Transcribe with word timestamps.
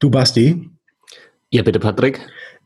Du 0.00 0.10
Basti? 0.10 0.70
Ja, 1.50 1.62
bitte, 1.62 1.80
Patrick. 1.80 2.20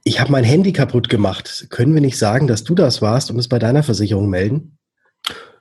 Ich 0.04 0.20
habe 0.20 0.30
mein 0.30 0.44
Handy 0.44 0.72
kaputt 0.72 1.08
gemacht. 1.08 1.66
Können 1.70 1.94
wir 1.94 2.02
nicht 2.02 2.18
sagen, 2.18 2.46
dass 2.46 2.64
du 2.64 2.74
das 2.74 3.00
warst 3.00 3.30
und 3.30 3.38
es 3.38 3.48
bei 3.48 3.58
deiner 3.58 3.82
Versicherung 3.82 4.28
melden? 4.28 4.76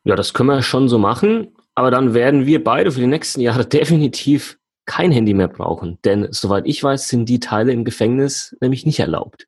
Ja, 0.04 0.16
das 0.16 0.34
können 0.34 0.50
wir 0.50 0.64
schon 0.64 0.90
so 0.90 0.98
machen, 0.98 1.56
aber 1.74 1.90
dann 1.90 2.14
werden 2.14 2.46
wir 2.46 2.62
beide 2.62 2.92
für 2.92 3.00
die 3.00 3.08
nächsten 3.08 3.40
Jahre 3.40 3.66
definitiv 3.68 4.58
kein 4.86 5.12
Handy 5.12 5.34
mehr 5.34 5.48
brauchen. 5.48 5.98
Denn 6.04 6.28
soweit 6.32 6.66
ich 6.66 6.84
weiß, 6.84 7.08
sind 7.08 7.30
die 7.30 7.40
Teile 7.40 7.72
im 7.72 7.86
Gefängnis 7.86 8.58
nämlich 8.60 8.86
nicht 8.86 9.00
erlaubt. 9.00 9.48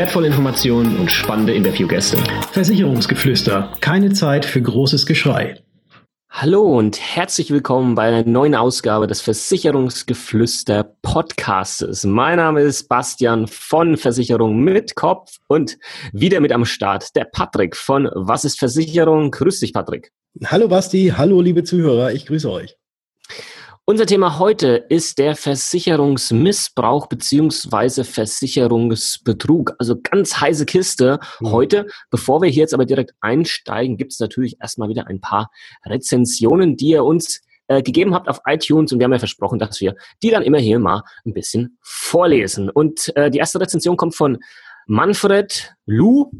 wertvolle 0.01 0.25
Informationen 0.25 0.97
und 0.97 1.11
spannende 1.11 1.53
Interviewgäste. 1.53 2.17
Versicherungsgeflüster. 2.53 3.71
Keine 3.81 4.11
Zeit 4.13 4.45
für 4.45 4.59
großes 4.59 5.05
Geschrei. 5.05 5.61
Hallo 6.27 6.63
und 6.63 6.99
herzlich 6.99 7.51
willkommen 7.51 7.93
bei 7.93 8.07
einer 8.07 8.27
neuen 8.27 8.55
Ausgabe 8.55 9.05
des 9.05 9.21
Versicherungsgeflüster 9.21 10.95
Podcastes. 11.03 12.03
Mein 12.03 12.37
Name 12.37 12.61
ist 12.61 12.89
Bastian 12.89 13.45
von 13.45 13.95
Versicherung 13.95 14.63
mit 14.63 14.95
Kopf 14.95 15.37
und 15.47 15.77
wieder 16.13 16.39
mit 16.39 16.51
am 16.51 16.65
Start 16.65 17.15
der 17.15 17.25
Patrick 17.25 17.77
von 17.77 18.09
Was 18.15 18.43
ist 18.43 18.57
Versicherung? 18.57 19.29
Grüß 19.29 19.59
dich, 19.59 19.71
Patrick. 19.71 20.11
Hallo 20.45 20.67
Basti, 20.67 21.13
hallo 21.15 21.41
liebe 21.41 21.63
Zuhörer, 21.63 22.11
ich 22.11 22.25
grüße 22.25 22.49
euch. 22.49 22.75
Unser 23.85 24.05
Thema 24.05 24.37
heute 24.37 24.85
ist 24.89 25.17
der 25.17 25.35
Versicherungsmissbrauch 25.35 27.07
beziehungsweise 27.07 28.03
Versicherungsbetrug. 28.03 29.73
Also 29.79 29.99
ganz 29.99 30.39
heiße 30.39 30.67
Kiste 30.67 31.19
mhm. 31.39 31.51
heute. 31.51 31.87
Bevor 32.11 32.43
wir 32.43 32.49
hier 32.49 32.61
jetzt 32.61 32.75
aber 32.75 32.85
direkt 32.85 33.13
einsteigen, 33.21 33.97
gibt 33.97 34.13
es 34.13 34.19
natürlich 34.19 34.57
erstmal 34.61 34.87
wieder 34.87 35.07
ein 35.07 35.19
paar 35.19 35.49
Rezensionen, 35.83 36.77
die 36.77 36.89
ihr 36.89 37.03
uns 37.03 37.41
äh, 37.67 37.81
gegeben 37.81 38.13
habt 38.13 38.29
auf 38.29 38.41
iTunes 38.45 38.93
und 38.93 38.99
wir 38.99 39.05
haben 39.05 39.13
ja 39.13 39.19
versprochen, 39.19 39.57
dass 39.57 39.81
wir 39.81 39.95
die 40.21 40.29
dann 40.29 40.43
immer 40.43 40.59
hier 40.59 40.77
mal 40.77 41.01
ein 41.25 41.33
bisschen 41.33 41.79
vorlesen. 41.81 42.69
Und 42.69 43.11
äh, 43.15 43.31
die 43.31 43.39
erste 43.39 43.59
Rezension 43.59 43.97
kommt 43.97 44.15
von 44.15 44.37
Manfred 44.87 45.75
Lu 45.85 46.31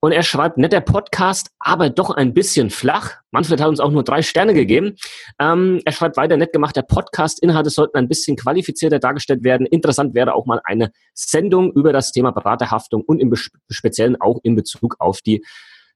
und 0.00 0.12
er 0.12 0.22
schreibt, 0.22 0.58
netter 0.58 0.80
Podcast, 0.80 1.50
aber 1.60 1.90
doch 1.90 2.10
ein 2.10 2.34
bisschen 2.34 2.70
flach. 2.70 3.18
Manfred 3.30 3.60
hat 3.60 3.68
uns 3.68 3.80
auch 3.80 3.90
nur 3.90 4.02
drei 4.02 4.22
Sterne 4.22 4.54
gegeben. 4.54 4.96
Ähm, 5.38 5.80
er 5.84 5.92
schreibt 5.92 6.16
weiter, 6.16 6.36
nett 6.36 6.52
gemacht, 6.52 6.76
Podcast, 6.88 7.42
Inhalte 7.42 7.70
sollten 7.70 7.96
ein 7.96 8.08
bisschen 8.08 8.36
qualifizierter 8.36 8.98
dargestellt 8.98 9.44
werden. 9.44 9.66
Interessant 9.66 10.14
wäre 10.14 10.34
auch 10.34 10.46
mal 10.46 10.60
eine 10.64 10.90
Sendung 11.14 11.72
über 11.72 11.92
das 11.92 12.10
Thema 12.10 12.32
Beraterhaftung 12.32 13.02
und 13.02 13.20
im 13.20 13.32
Speziellen 13.70 14.20
auch 14.20 14.40
in 14.42 14.56
Bezug 14.56 14.96
auf 14.98 15.20
die 15.20 15.44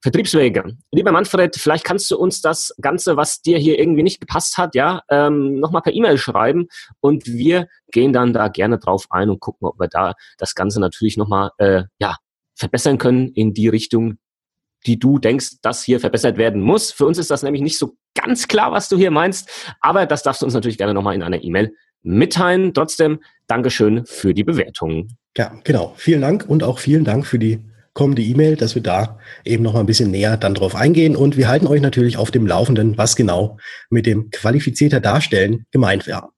Vertriebswege. 0.06 0.76
Lieber 0.92 1.10
Manfred, 1.10 1.56
vielleicht 1.56 1.82
kannst 1.82 2.08
du 2.12 2.16
uns 2.16 2.40
das 2.40 2.72
Ganze, 2.80 3.16
was 3.16 3.42
dir 3.42 3.58
hier 3.58 3.76
irgendwie 3.76 4.04
nicht 4.04 4.20
gepasst 4.20 4.56
hat, 4.56 4.76
ja, 4.76 5.02
ähm, 5.10 5.58
nochmal 5.58 5.82
per 5.82 5.92
E-Mail 5.92 6.16
schreiben 6.16 6.68
und 7.00 7.26
wir 7.26 7.66
gehen 7.90 8.12
dann 8.12 8.32
da 8.32 8.46
gerne 8.46 8.78
drauf 8.78 9.06
ein 9.10 9.30
und 9.30 9.40
gucken, 9.40 9.66
ob 9.66 9.80
wir 9.80 9.88
da 9.88 10.14
das 10.38 10.54
Ganze 10.54 10.78
natürlich 10.78 11.16
nochmal, 11.16 11.50
äh, 11.58 11.82
ja, 11.98 12.18
verbessern 12.54 12.98
können 12.98 13.32
in 13.32 13.52
die 13.52 13.66
Richtung, 13.66 14.18
die 14.86 14.96
du 14.96 15.18
denkst, 15.18 15.56
dass 15.60 15.82
hier 15.82 15.98
verbessert 15.98 16.38
werden 16.38 16.62
muss. 16.62 16.92
Für 16.92 17.06
uns 17.06 17.18
ist 17.18 17.32
das 17.32 17.42
nämlich 17.42 17.62
nicht 17.62 17.76
so 17.76 17.96
ganz 18.14 18.46
klar, 18.46 18.70
was 18.70 18.88
du 18.88 18.96
hier 18.96 19.10
meinst, 19.10 19.50
aber 19.80 20.06
das 20.06 20.22
darfst 20.22 20.40
du 20.40 20.46
uns 20.46 20.54
natürlich 20.54 20.78
gerne 20.78 20.94
nochmal 20.94 21.16
in 21.16 21.24
einer 21.24 21.42
E-Mail 21.42 21.74
mitteilen. 22.02 22.72
Trotzdem, 22.74 23.18
Dankeschön 23.48 24.06
für 24.06 24.34
die 24.34 24.44
Bewertung. 24.44 25.08
Ja, 25.36 25.52
genau. 25.64 25.94
Vielen 25.96 26.20
Dank 26.20 26.44
und 26.48 26.62
auch 26.62 26.78
vielen 26.78 27.02
Dank 27.02 27.26
für 27.26 27.40
die 27.40 27.58
kommende 27.96 28.22
E-Mail, 28.22 28.56
dass 28.56 28.74
wir 28.74 28.82
da 28.82 29.18
eben 29.44 29.64
noch 29.64 29.72
mal 29.72 29.80
ein 29.80 29.86
bisschen 29.86 30.10
näher 30.10 30.36
dann 30.36 30.54
drauf 30.54 30.74
eingehen. 30.74 31.16
Und 31.16 31.38
wir 31.38 31.48
halten 31.48 31.66
euch 31.66 31.80
natürlich 31.80 32.18
auf 32.18 32.30
dem 32.30 32.46
Laufenden, 32.46 32.98
was 32.98 33.16
genau 33.16 33.56
mit 33.88 34.04
dem 34.04 34.30
qualifizierter 34.30 35.00
Darstellen 35.00 35.64
gemeint 35.72 36.06
wäre. 36.06 36.28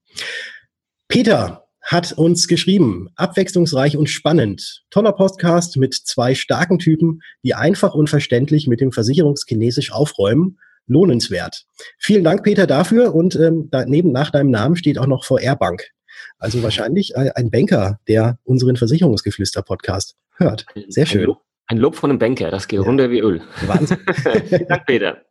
Peter 1.09 1.65
hat 1.83 2.13
uns 2.13 2.47
geschrieben, 2.47 3.09
abwechslungsreich 3.17 3.97
und 3.97 4.09
spannend. 4.09 4.85
Toller 4.91 5.13
Podcast 5.13 5.77
mit 5.77 5.95
zwei 5.95 6.37
starken 6.37 6.79
Typen, 6.79 7.23
die 7.43 7.55
einfach 7.55 7.93
und 7.93 8.09
verständlich 8.09 8.69
mit 8.69 8.81
dem 8.81 8.93
Versicherungschinesisch 8.93 9.93
aufräumen. 9.93 10.59
Lohnenswert. 10.87 11.65
Vielen 11.99 12.25
Dank, 12.25 12.45
Peter, 12.45 12.67
dafür. 12.69 13.15
Und 13.15 13.35
ähm, 13.35 13.69
daneben 13.71 14.13
nach 14.13 14.31
deinem 14.31 14.51
Namen 14.51 14.77
steht 14.77 14.99
auch 14.99 15.07
noch 15.09 15.25
VR 15.25 15.57
Bank. 15.57 15.91
Also 16.39 16.63
wahrscheinlich 16.63 17.17
ein 17.17 17.51
Banker, 17.51 17.99
der 18.07 18.39
unseren 18.45 18.77
Versicherungsgeflüster-Podcast 18.77 20.15
hört. 20.37 20.67
Sehr 20.89 21.07
schön. 21.07 21.35
Ein 21.71 21.77
Lob 21.77 21.97
von 21.97 22.11
einem 22.11 22.19
Banker, 22.19 22.51
das 22.51 22.67
geht 22.67 22.81
ja. 22.81 22.87
runter 22.87 23.11
wie 23.11 23.21
Öl. 23.21 23.43
Wahnsinn. 23.67 23.99
Vielen 24.49 24.67
Dank, 24.69 24.87
Peter. 24.87 25.23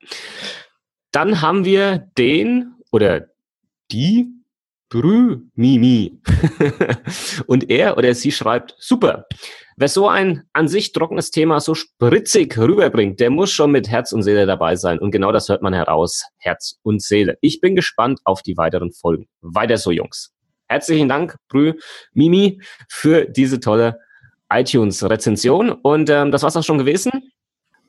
Dann 1.12 1.42
haben 1.42 1.66
wir 1.66 2.12
den 2.16 2.76
oder 2.92 3.28
die 3.92 4.28
Brü-Mimi. 4.90 6.22
Und 7.48 7.70
er 7.72 7.98
oder 7.98 8.14
sie 8.14 8.32
schreibt, 8.32 8.76
super. 8.78 9.26
Wer 9.78 9.90
so 9.90 10.08
ein 10.08 10.44
an 10.54 10.68
sich 10.68 10.92
trockenes 10.92 11.32
Thema 11.32 11.60
so 11.60 11.74
spritzig 11.74 12.58
rüberbringt, 12.58 13.20
der 13.20 13.32
muss 13.32 13.52
schon 13.52 13.72
mit 13.72 13.90
Herz 13.90 14.12
und 14.12 14.24
Seele 14.24 14.46
dabei 14.46 14.76
sein. 14.76 14.98
Und 14.98 15.12
genau 15.12 15.32
das 15.32 15.50
hört 15.50 15.62
man 15.62 15.74
heraus. 15.74 16.24
Herz 16.38 16.80
und 16.84 17.02
Seele. 17.02 17.38
Ich 17.42 17.62
bin 17.62 17.76
gespannt 17.76 18.20
auf 18.24 18.42
die 18.42 18.58
weiteren 18.58 18.92
Folgen. 18.92 19.28
Weiter 19.42 19.78
so, 19.78 19.92
Jungs. 19.92 20.34
Herzlichen 20.68 21.10
Dank, 21.10 21.36
Brü, 21.48 21.74
Mimi, 22.14 22.62
für 22.90 23.26
diese 23.26 23.60
tolle 23.60 24.00
iTunes-Rezension. 24.52 25.72
Und 25.72 26.10
ähm, 26.10 26.32
das 26.32 26.44
war's 26.44 26.56
auch 26.56 26.64
schon 26.64 26.78
gewesen. 26.78 27.32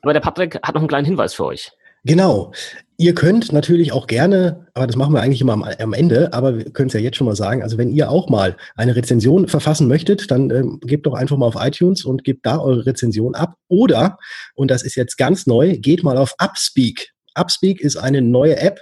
Aber 0.01 0.13
der 0.13 0.21
Patrick 0.21 0.55
hat 0.63 0.75
noch 0.75 0.81
einen 0.81 0.87
kleinen 0.87 1.05
Hinweis 1.05 1.33
für 1.33 1.45
euch. 1.45 1.71
Genau. 2.05 2.53
Ihr 2.97 3.15
könnt 3.15 3.53
natürlich 3.53 3.93
auch 3.93 4.07
gerne, 4.07 4.67
aber 4.73 4.87
das 4.87 4.95
machen 4.95 5.13
wir 5.13 5.21
eigentlich 5.21 5.41
immer 5.41 5.53
am, 5.53 5.63
am 5.63 5.93
Ende, 5.93 6.33
aber 6.33 6.57
wir 6.57 6.65
können 6.71 6.87
es 6.87 6.93
ja 6.93 6.99
jetzt 6.99 7.15
schon 7.15 7.27
mal 7.27 7.35
sagen, 7.35 7.63
also 7.63 7.77
wenn 7.77 7.89
ihr 7.89 8.09
auch 8.09 8.29
mal 8.29 8.57
eine 8.75 8.95
Rezension 8.95 9.47
verfassen 9.47 9.87
möchtet, 9.87 10.29
dann 10.31 10.49
ähm, 10.49 10.79
gebt 10.81 11.05
doch 11.05 11.13
einfach 11.13 11.37
mal 11.37 11.45
auf 11.45 11.55
iTunes 11.57 12.03
und 12.03 12.25
gebt 12.25 12.45
da 12.45 12.59
eure 12.59 12.85
Rezension 12.85 13.35
ab. 13.35 13.55
Oder, 13.69 14.17
und 14.53 14.69
das 14.69 14.83
ist 14.83 14.95
jetzt 14.95 15.17
ganz 15.17 15.47
neu, 15.47 15.77
geht 15.77 16.03
mal 16.03 16.17
auf 16.17 16.35
Upspeak. 16.39 17.11
Upspeak 17.35 17.79
ist 17.79 17.95
eine 17.95 18.21
neue 18.21 18.57
App. 18.57 18.81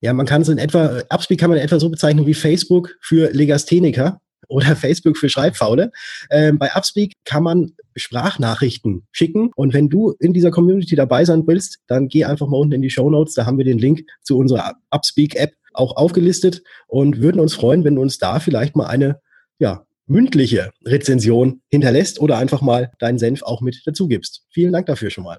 Ja, 0.00 0.12
man 0.12 0.26
kann 0.26 0.42
es 0.42 0.48
in 0.48 0.58
etwa, 0.58 1.02
Upspeak 1.08 1.40
kann 1.40 1.50
man 1.50 1.58
in 1.58 1.64
etwa 1.64 1.80
so 1.80 1.88
bezeichnen 1.88 2.26
wie 2.26 2.34
Facebook 2.34 2.96
für 3.00 3.30
Legastheniker 3.32 4.20
oder 4.48 4.76
Facebook 4.76 5.16
für 5.16 5.28
Schreibfaule. 5.28 5.90
Ähm, 6.30 6.58
bei 6.58 6.70
Upspeak 6.74 7.12
kann 7.24 7.42
man 7.42 7.72
Sprachnachrichten 7.96 9.06
schicken. 9.12 9.50
Und 9.56 9.74
wenn 9.74 9.88
du 9.88 10.14
in 10.18 10.32
dieser 10.32 10.50
Community 10.50 10.96
dabei 10.96 11.24
sein 11.24 11.46
willst, 11.46 11.78
dann 11.86 12.08
geh 12.08 12.24
einfach 12.24 12.48
mal 12.48 12.58
unten 12.58 12.74
in 12.74 12.82
die 12.82 12.90
Show 12.90 13.10
Notes. 13.10 13.34
Da 13.34 13.46
haben 13.46 13.58
wir 13.58 13.64
den 13.64 13.78
Link 13.78 14.02
zu 14.22 14.36
unserer 14.36 14.74
Upspeak-App 14.90 15.52
auch 15.72 15.96
aufgelistet 15.96 16.62
und 16.86 17.20
würden 17.20 17.40
uns 17.40 17.54
freuen, 17.54 17.84
wenn 17.84 17.96
du 17.96 18.02
uns 18.02 18.18
da 18.18 18.40
vielleicht 18.40 18.76
mal 18.76 18.86
eine 18.86 19.20
ja, 19.58 19.84
mündliche 20.06 20.70
Rezension 20.84 21.60
hinterlässt 21.68 22.20
oder 22.20 22.38
einfach 22.38 22.62
mal 22.62 22.92
deinen 22.98 23.18
Senf 23.18 23.42
auch 23.42 23.60
mit 23.60 23.82
dazu 23.84 24.08
gibst. 24.08 24.44
Vielen 24.50 24.72
Dank 24.72 24.86
dafür 24.86 25.10
schon 25.10 25.24
mal. 25.24 25.38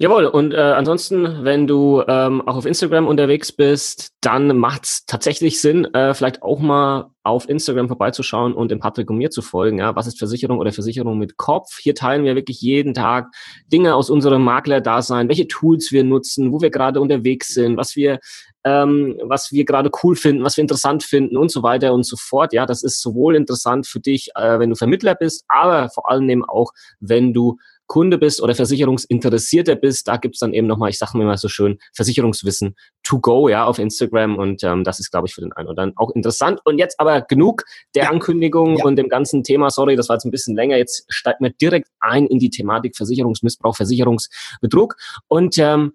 Jawohl, 0.00 0.26
und 0.26 0.54
äh, 0.54 0.58
ansonsten, 0.58 1.42
wenn 1.42 1.66
du 1.66 2.04
ähm, 2.06 2.40
auch 2.46 2.54
auf 2.54 2.66
Instagram 2.66 3.08
unterwegs 3.08 3.50
bist, 3.50 4.12
dann 4.20 4.56
macht 4.56 4.84
es 4.84 5.06
tatsächlich 5.06 5.60
Sinn, 5.60 5.86
äh, 5.92 6.14
vielleicht 6.14 6.44
auch 6.44 6.60
mal 6.60 7.10
auf 7.24 7.48
Instagram 7.48 7.88
vorbeizuschauen 7.88 8.52
und 8.54 8.70
dem 8.70 8.78
Patrick 8.78 9.10
und 9.10 9.16
mir 9.16 9.30
zu 9.30 9.42
folgen. 9.42 9.78
Ja, 9.78 9.96
was 9.96 10.06
ist 10.06 10.16
Versicherung 10.16 10.58
oder 10.58 10.70
Versicherung 10.70 11.18
mit 11.18 11.36
Kopf? 11.36 11.78
Hier 11.80 11.96
teilen 11.96 12.22
wir 12.22 12.36
wirklich 12.36 12.60
jeden 12.60 12.94
Tag 12.94 13.26
Dinge 13.72 13.96
aus 13.96 14.08
unserem 14.08 14.44
Makler-Dasein, 14.44 15.28
welche 15.28 15.48
Tools 15.48 15.90
wir 15.90 16.04
nutzen, 16.04 16.52
wo 16.52 16.60
wir 16.60 16.70
gerade 16.70 17.00
unterwegs 17.00 17.48
sind, 17.48 17.76
was 17.76 17.96
wir 17.96 18.20
ähm, 18.64 19.18
was 19.24 19.50
wir 19.50 19.64
gerade 19.64 19.90
cool 20.02 20.14
finden, 20.14 20.44
was 20.44 20.56
wir 20.56 20.62
interessant 20.62 21.02
finden 21.02 21.36
und 21.36 21.50
so 21.50 21.62
weiter 21.62 21.92
und 21.92 22.04
so 22.04 22.16
fort. 22.16 22.52
Ja, 22.52 22.66
das 22.66 22.82
ist 22.84 23.00
sowohl 23.00 23.34
interessant 23.34 23.86
für 23.86 24.00
dich, 24.00 24.30
äh, 24.36 24.60
wenn 24.60 24.70
du 24.70 24.76
Vermittler 24.76 25.16
bist, 25.16 25.44
aber 25.48 25.88
vor 25.90 26.08
allem 26.08 26.28
eben 26.28 26.44
auch, 26.44 26.72
wenn 27.00 27.32
du 27.32 27.56
Kunde 27.88 28.18
bist 28.18 28.40
oder 28.40 28.54
Versicherungsinteressierter 28.54 29.74
bist, 29.74 30.06
da 30.06 30.18
gibt's 30.18 30.38
dann 30.38 30.54
eben 30.54 30.68
nochmal, 30.68 30.90
ich 30.90 30.98
sage 30.98 31.18
mir 31.18 31.24
mal 31.24 31.36
so 31.36 31.48
schön, 31.48 31.78
Versicherungswissen 31.94 32.76
to 33.02 33.18
go, 33.18 33.48
ja, 33.48 33.64
auf 33.64 33.80
Instagram 33.80 34.36
und 34.36 34.62
ähm, 34.62 34.84
das 34.84 35.00
ist, 35.00 35.10
glaube 35.10 35.26
ich, 35.26 35.34
für 35.34 35.40
den 35.40 35.52
einen 35.54 35.68
oder 35.68 35.82
anderen 35.82 35.96
auch 35.96 36.14
interessant. 36.14 36.60
Und 36.64 36.78
jetzt 36.78 37.00
aber 37.00 37.22
genug 37.22 37.64
der 37.96 38.04
ja. 38.04 38.10
Ankündigung 38.10 38.78
ja. 38.78 38.84
und 38.84 38.96
dem 38.96 39.08
ganzen 39.08 39.42
Thema, 39.42 39.70
sorry, 39.70 39.96
das 39.96 40.08
war 40.08 40.16
jetzt 40.16 40.24
ein 40.24 40.30
bisschen 40.30 40.54
länger, 40.54 40.76
jetzt 40.76 41.04
steigt 41.08 41.40
mir 41.40 41.50
direkt 41.50 41.88
ein 41.98 42.26
in 42.26 42.38
die 42.38 42.50
Thematik 42.50 42.96
Versicherungsmissbrauch, 42.96 43.74
Versicherungsbetrug 43.74 44.96
und 45.26 45.58
ähm, 45.58 45.94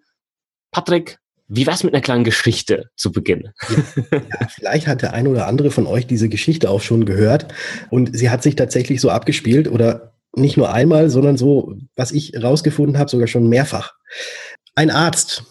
Patrick, 0.71 1.19
Wie 1.47 1.67
wär's 1.67 1.83
mit 1.83 1.93
einer 1.93 2.01
kleinen 2.01 2.23
Geschichte 2.23 2.89
zu 2.95 3.11
Beginn? 3.11 3.51
Ja, 3.69 4.17
ja, 4.17 4.47
vielleicht 4.47 4.87
hat 4.87 5.03
der 5.03 5.13
ein 5.13 5.27
oder 5.27 5.45
andere 5.45 5.69
von 5.69 5.85
euch 5.85 6.07
diese 6.07 6.29
Geschichte 6.29 6.69
auch 6.69 6.81
schon 6.81 7.05
gehört 7.05 7.53
und 7.91 8.17
sie 8.17 8.31
hat 8.31 8.41
sich 8.41 8.55
tatsächlich 8.55 8.99
so 8.99 9.11
abgespielt 9.11 9.67
oder 9.67 10.12
nicht 10.35 10.57
nur 10.57 10.73
einmal, 10.73 11.09
sondern 11.09 11.37
so, 11.37 11.75
was 11.95 12.11
ich 12.11 12.41
rausgefunden 12.41 12.97
habe, 12.97 13.09
sogar 13.09 13.27
schon 13.27 13.49
mehrfach. 13.49 13.93
Ein 14.75 14.89
Arzt 14.89 15.43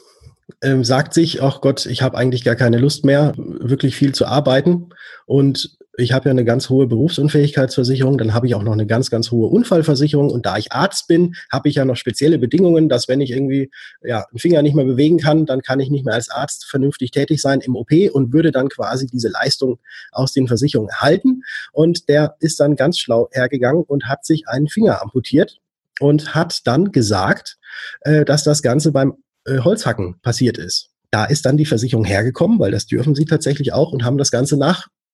ähm, 0.62 0.84
sagt 0.84 1.14
sich, 1.14 1.42
ach 1.42 1.60
Gott, 1.60 1.86
ich 1.86 2.02
habe 2.02 2.16
eigentlich 2.16 2.44
gar 2.44 2.56
keine 2.56 2.78
Lust 2.78 3.04
mehr, 3.04 3.32
wirklich 3.36 3.96
viel 3.96 4.12
zu 4.12 4.26
arbeiten 4.26 4.88
und 5.26 5.76
ich 5.98 6.12
habe 6.12 6.26
ja 6.26 6.30
eine 6.30 6.44
ganz 6.44 6.70
hohe 6.70 6.86
Berufsunfähigkeitsversicherung, 6.86 8.16
dann 8.16 8.32
habe 8.32 8.46
ich 8.46 8.54
auch 8.54 8.62
noch 8.62 8.72
eine 8.72 8.86
ganz, 8.86 9.10
ganz 9.10 9.30
hohe 9.30 9.48
Unfallversicherung 9.48 10.30
und 10.30 10.46
da 10.46 10.56
ich 10.56 10.72
Arzt 10.72 11.06
bin, 11.06 11.34
habe 11.50 11.68
ich 11.68 11.74
ja 11.74 11.84
noch 11.84 11.96
spezielle 11.96 12.38
Bedingungen, 12.38 12.88
dass 12.88 13.08
wenn 13.08 13.20
ich 13.20 13.30
irgendwie 13.30 13.70
ja, 14.02 14.24
einen 14.30 14.38
Finger 14.38 14.62
nicht 14.62 14.74
mehr 14.74 14.86
bewegen 14.86 15.18
kann, 15.18 15.44
dann 15.44 15.60
kann 15.60 15.80
ich 15.80 15.90
nicht 15.90 16.06
mehr 16.06 16.14
als 16.14 16.30
Arzt 16.30 16.64
vernünftig 16.64 17.10
tätig 17.10 17.42
sein 17.42 17.60
im 17.60 17.76
OP 17.76 17.90
und 18.12 18.32
würde 18.32 18.52
dann 18.52 18.70
quasi 18.70 19.06
diese 19.06 19.28
Leistung 19.28 19.78
aus 20.12 20.32
den 20.32 20.48
Versicherungen 20.48 20.90
erhalten. 20.90 21.42
Und 21.72 22.08
der 22.08 22.36
ist 22.40 22.58
dann 22.58 22.76
ganz 22.76 22.98
schlau 22.98 23.28
hergegangen 23.30 23.82
und 23.82 24.08
hat 24.08 24.24
sich 24.24 24.48
einen 24.48 24.68
Finger 24.68 25.02
amputiert 25.02 25.58
und 26.00 26.34
hat 26.34 26.66
dann 26.66 26.92
gesagt, 26.92 27.58
äh, 28.00 28.24
dass 28.24 28.44
das 28.44 28.62
Ganze 28.62 28.92
beim 28.92 29.18
äh, 29.44 29.58
Holzhacken 29.58 30.20
passiert 30.22 30.56
ist. 30.56 30.88
Da 31.10 31.26
ist 31.26 31.44
dann 31.44 31.58
die 31.58 31.66
Versicherung 31.66 32.06
hergekommen, 32.06 32.58
weil 32.58 32.70
das 32.70 32.86
dürfen 32.86 33.14
sie 33.14 33.26
tatsächlich 33.26 33.74
auch 33.74 33.92
und 33.92 34.04
haben 34.04 34.16
das 34.16 34.30
Ganze 34.30 34.56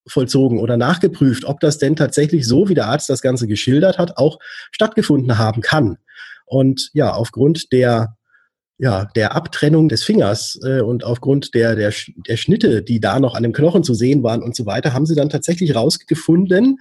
nachvollzogen 0.09 0.59
oder 0.59 0.77
nachgeprüft, 0.77 1.45
ob 1.45 1.61
das 1.61 1.79
denn 1.79 1.97
tatsächlich 1.97 2.47
so, 2.47 2.69
wie 2.69 2.75
der 2.75 2.87
Arzt 2.87 3.09
das 3.09 3.23
Ganze 3.23 3.47
geschildert 3.47 3.99
hat, 3.99 4.17
auch 4.17 4.39
stattgefunden 4.73 5.39
haben 5.39 5.61
kann. 5.61 5.99
Und 6.47 6.91
ja, 6.95 7.13
aufgrund 7.13 7.73
der 7.73 8.15
ja, 8.81 9.07
der 9.17 9.35
Abtrennung 9.35 9.89
des 9.89 10.05
Fingers 10.05 10.57
äh, 10.65 10.81
und 10.81 11.03
aufgrund 11.03 11.53
der, 11.53 11.75
der, 11.75 11.93
der 12.29 12.37
Schnitte, 12.37 12.81
die 12.81 13.01
da 13.01 13.19
noch 13.19 13.35
an 13.35 13.43
dem 13.43 13.53
Knochen 13.53 13.83
zu 13.83 13.93
sehen 13.93 14.23
waren 14.23 14.41
und 14.41 14.55
so 14.55 14.67
weiter, 14.67 14.93
haben 14.93 15.05
sie 15.05 15.17
dann 15.17 15.31
tatsächlich 15.31 15.75
rausgefunden, 15.75 16.79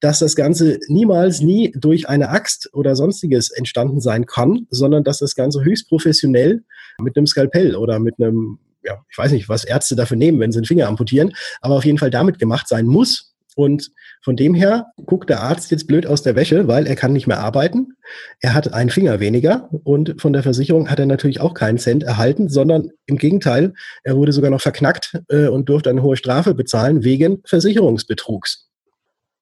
dass 0.00 0.18
das 0.18 0.36
Ganze 0.36 0.78
niemals 0.88 1.40
nie 1.40 1.72
durch 1.74 2.10
eine 2.10 2.28
Axt 2.28 2.68
oder 2.74 2.94
sonstiges 2.94 3.50
entstanden 3.50 4.02
sein 4.02 4.26
kann, 4.26 4.66
sondern 4.68 5.02
dass 5.02 5.16
das 5.16 5.34
Ganze 5.34 5.64
höchst 5.64 5.88
professionell 5.88 6.62
mit 7.00 7.16
einem 7.16 7.26
Skalpell 7.26 7.74
oder 7.74 8.00
mit 8.00 8.16
einem, 8.18 8.58
ja, 8.82 9.02
ich 9.10 9.18
weiß 9.18 9.32
nicht, 9.32 9.48
was 9.48 9.64
Ärzte 9.64 9.96
dafür 9.96 10.16
nehmen, 10.16 10.40
wenn 10.40 10.52
sie 10.52 10.58
einen 10.58 10.66
Finger 10.66 10.88
amputieren, 10.88 11.32
aber 11.60 11.74
auf 11.74 11.84
jeden 11.84 11.98
Fall 11.98 12.10
damit 12.10 12.38
gemacht 12.38 12.68
sein 12.68 12.86
muss. 12.86 13.30
Und 13.56 13.90
von 14.22 14.36
dem 14.36 14.54
her 14.54 14.86
guckt 15.06 15.28
der 15.28 15.42
Arzt 15.42 15.70
jetzt 15.70 15.86
blöd 15.86 16.06
aus 16.06 16.22
der 16.22 16.36
Wäsche, 16.36 16.68
weil 16.68 16.86
er 16.86 16.96
kann 16.96 17.12
nicht 17.12 17.26
mehr 17.26 17.40
arbeiten. 17.40 17.94
Er 18.40 18.54
hat 18.54 18.72
einen 18.72 18.90
Finger 18.90 19.20
weniger 19.20 19.68
und 19.84 20.20
von 20.20 20.32
der 20.32 20.42
Versicherung 20.42 20.88
hat 20.88 20.98
er 20.98 21.06
natürlich 21.06 21.40
auch 21.40 21.54
keinen 21.54 21.78
Cent 21.78 22.02
erhalten, 22.02 22.48
sondern 22.48 22.90
im 23.06 23.16
Gegenteil, 23.16 23.74
er 24.04 24.16
wurde 24.16 24.32
sogar 24.32 24.50
noch 24.50 24.60
verknackt 24.60 25.20
äh, 25.28 25.48
und 25.48 25.68
durfte 25.68 25.90
eine 25.90 26.02
hohe 26.02 26.16
Strafe 26.16 26.54
bezahlen 26.54 27.02
wegen 27.02 27.42
Versicherungsbetrugs. 27.44 28.68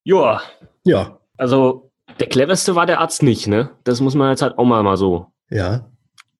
Ja. 0.05 0.40
Ja. 0.85 1.19
Also 1.37 1.90
der 2.19 2.29
cleverste 2.29 2.75
war 2.75 2.87
der 2.87 3.00
Arzt 3.00 3.23
nicht, 3.23 3.46
ne? 3.46 3.70
Das 3.85 4.00
muss 4.00 4.14
man 4.14 4.31
jetzt 4.31 4.43
halt 4.43 4.58
auch 4.58 4.64
mal, 4.64 4.82
mal 4.82 4.96
so 4.96 5.26
ja. 5.50 5.88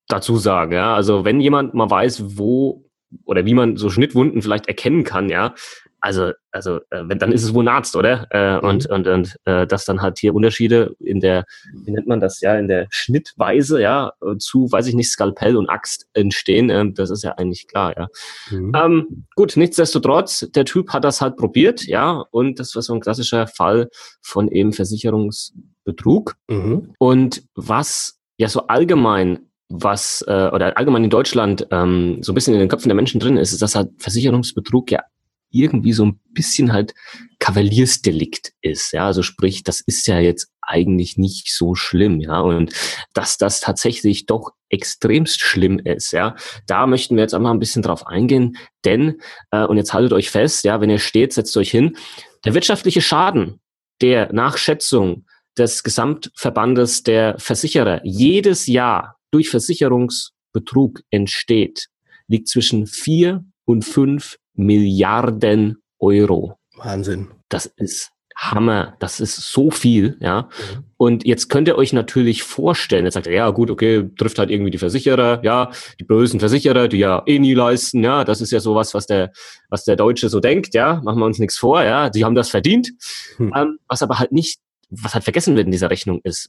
dazu 0.09 0.37
sagen, 0.37 0.73
ja. 0.73 0.95
Also 0.95 1.25
wenn 1.25 1.41
jemand 1.41 1.75
mal 1.75 1.91
weiß, 1.91 2.39
wo 2.39 2.88
oder 3.25 3.47
wie 3.47 3.55
man 3.55 3.77
so 3.77 3.91
Schnittwunden 3.91 4.43
vielleicht 4.43 4.67
erkennen 4.67 5.05
kann, 5.05 5.29
ja, 5.29 5.55
also, 6.01 6.33
also 6.53 6.77
äh, 6.91 7.03
wenn, 7.07 7.19
dann 7.19 7.33
ist 7.33 7.43
es 7.43 7.55
wohl 7.55 7.65
ein 7.65 7.69
Arzt, 7.69 7.97
oder? 7.97 8.29
Äh, 8.31 8.59
mhm. 8.59 8.69
Und, 8.69 8.87
und, 8.87 9.07
und 9.09 9.37
äh, 9.45 9.67
das 9.67 9.85
dann 9.85 10.01
halt 10.01 10.19
hier 10.19 10.35
Unterschiede 10.35 10.95
in 11.01 11.21
der, 11.21 11.45
wie 11.73 11.91
nennt 11.91 12.07
man 12.07 12.21
das, 12.21 12.41
ja, 12.41 12.57
in 12.57 12.69
der 12.69 12.87
Schnittweise, 12.91 13.81
ja, 13.81 14.13
zu, 14.39 14.71
weiß 14.71 14.87
ich 14.87 14.95
nicht, 14.95 15.11
Skalpell 15.11 15.57
und 15.57 15.69
Axt 15.69 16.07
entstehen, 16.15 16.71
äh, 16.71 16.93
das 16.93 17.11
ist 17.11 17.25
ja 17.25 17.33
eigentlich 17.33 17.67
klar, 17.67 17.97
ja. 17.97 18.09
Mhm. 18.51 18.73
Ähm, 18.77 19.27
gut, 19.35 19.57
nichtsdestotrotz, 19.57 20.49
der 20.55 20.65
Typ 20.65 20.93
hat 20.93 21.05
das 21.05 21.21
halt 21.21 21.37
probiert, 21.37 21.85
ja, 21.87 22.25
und 22.31 22.61
das 22.61 22.75
war 22.75 22.83
so 22.83 22.95
ein 22.95 23.01
klassischer 23.01 23.47
Fall 23.47 23.89
von 24.21 24.49
eben 24.49 24.73
Versicherungsbetrug. 24.73 26.35
Mhm. 26.49 26.95
Und 26.99 27.43
was 27.55 28.21
ja 28.37 28.49
so 28.49 28.69
allgemein 28.69 29.48
was 29.69 30.25
äh, 30.27 30.49
oder 30.53 30.77
allgemein 30.77 31.05
in 31.05 31.11
Deutschland 31.11 31.67
ähm, 31.71 32.23
so 32.23 32.33
ein 32.33 32.35
bisschen 32.35 32.55
in 32.55 32.61
den 32.61 32.69
Köpfen 32.69 32.89
der 32.89 32.97
Menschen 32.97 33.21
drin 33.21 33.37
ist, 33.37 33.53
ist, 33.53 33.63
dass 33.63 33.75
halt 33.75 33.91
Versicherungsbetrug 33.99 34.91
ja 34.91 35.03
irgendwie 35.51 35.93
so 35.93 36.05
ein 36.05 36.21
bisschen 36.33 36.73
halt 36.73 36.95
Kavaliersdelikt 37.39 38.53
ist. 38.61 38.93
Ja, 38.93 39.07
also 39.07 39.23
sprich, 39.23 39.63
das 39.63 39.81
ist 39.81 40.07
ja 40.07 40.19
jetzt 40.19 40.51
eigentlich 40.61 41.17
nicht 41.17 41.55
so 41.55 41.75
schlimm, 41.75 42.21
ja, 42.21 42.41
und 42.41 42.73
dass 43.15 43.39
das 43.39 43.61
tatsächlich 43.61 44.27
doch 44.27 44.51
extremst 44.69 45.41
schlimm 45.41 45.79
ist, 45.79 46.13
ja, 46.13 46.37
da 46.67 46.87
möchten 46.87 47.17
wir 47.17 47.23
jetzt 47.23 47.33
einmal 47.33 47.55
ein 47.55 47.59
bisschen 47.59 47.83
drauf 47.83 48.07
eingehen, 48.07 48.59
denn, 48.85 49.21
äh, 49.51 49.65
und 49.65 49.79
jetzt 49.79 49.95
haltet 49.95 50.13
euch 50.13 50.31
fest, 50.31 50.65
ja, 50.65 50.83
wenn 50.83 50.91
ihr 50.91 50.99
steht, 50.99 51.33
setzt 51.33 51.57
euch 51.57 51.71
hin, 51.71 51.97
der 52.45 52.53
wirtschaftliche 52.53 53.01
Schaden, 53.01 53.61
der 54.03 54.31
nach 54.33 54.59
Schätzung 54.59 55.25
des 55.57 55.83
Gesamtverbandes 55.83 57.03
der 57.03 57.39
Versicherer 57.39 58.01
jedes 58.05 58.67
Jahr 58.67 59.18
durch 59.31 59.51
Versicherungsbetrug 59.51 61.03
entsteht, 61.11 61.89
liegt 62.27 62.49
zwischen 62.49 62.87
vier 62.87 63.45
und 63.65 63.85
fünf 63.85 64.39
Milliarden 64.55 65.83
Euro. 65.99 66.59
Wahnsinn. 66.77 67.29
Das 67.49 67.67
ist 67.67 68.13
Hammer, 68.39 68.97
das 69.01 69.19
ist 69.19 69.35
so 69.35 69.73
viel, 69.73 70.17
ja. 70.21 70.43
Mhm. 70.43 70.85
Und 70.97 71.27
jetzt 71.27 71.49
könnt 71.49 71.67
ihr 71.67 71.77
euch 71.77 71.93
natürlich 71.93 72.45
vorstellen, 72.45 73.05
jetzt 73.05 73.15
sagt 73.15 73.27
ihr, 73.27 73.33
ja 73.33 73.51
gut, 73.51 73.69
okay, 73.69 74.09
trifft 74.17 74.39
halt 74.39 74.51
irgendwie 74.51 74.71
die 74.71 74.79
Versicherer, 74.79 75.41
ja, 75.43 75.73
die 75.99 76.05
bösen 76.05 76.39
Versicherer, 76.39 76.87
die 76.87 76.99
ja 76.99 77.23
eh 77.27 77.41
nie 77.41 77.55
leisten, 77.55 78.05
ja, 78.05 78.23
das 78.23 78.41
ist 78.41 78.53
ja 78.53 78.61
sowas, 78.61 78.95
was 78.95 79.07
der, 79.07 79.33
was 79.71 79.85
der 79.85 79.97
Deutsche 79.97 80.29
so 80.29 80.39
denkt, 80.39 80.73
ja, 80.75 81.01
machen 81.03 81.19
wir 81.19 81.27
uns 81.27 81.41
nichts 81.41 81.59
vor, 81.59 81.83
ja, 81.83 82.11
die 82.11 82.25
haben 82.25 82.37
das 82.37 82.49
verdient. 82.49 82.93
Hm. 83.39 83.53
Ähm, 83.57 83.79
was 83.89 84.03
aber 84.03 84.21
halt 84.21 84.31
nicht, 84.31 84.61
was 84.89 85.15
halt 85.15 85.25
vergessen 85.25 85.57
wird 85.57 85.67
in 85.67 85.73
dieser 85.73 85.91
Rechnung 85.91 86.21
ist, 86.23 86.49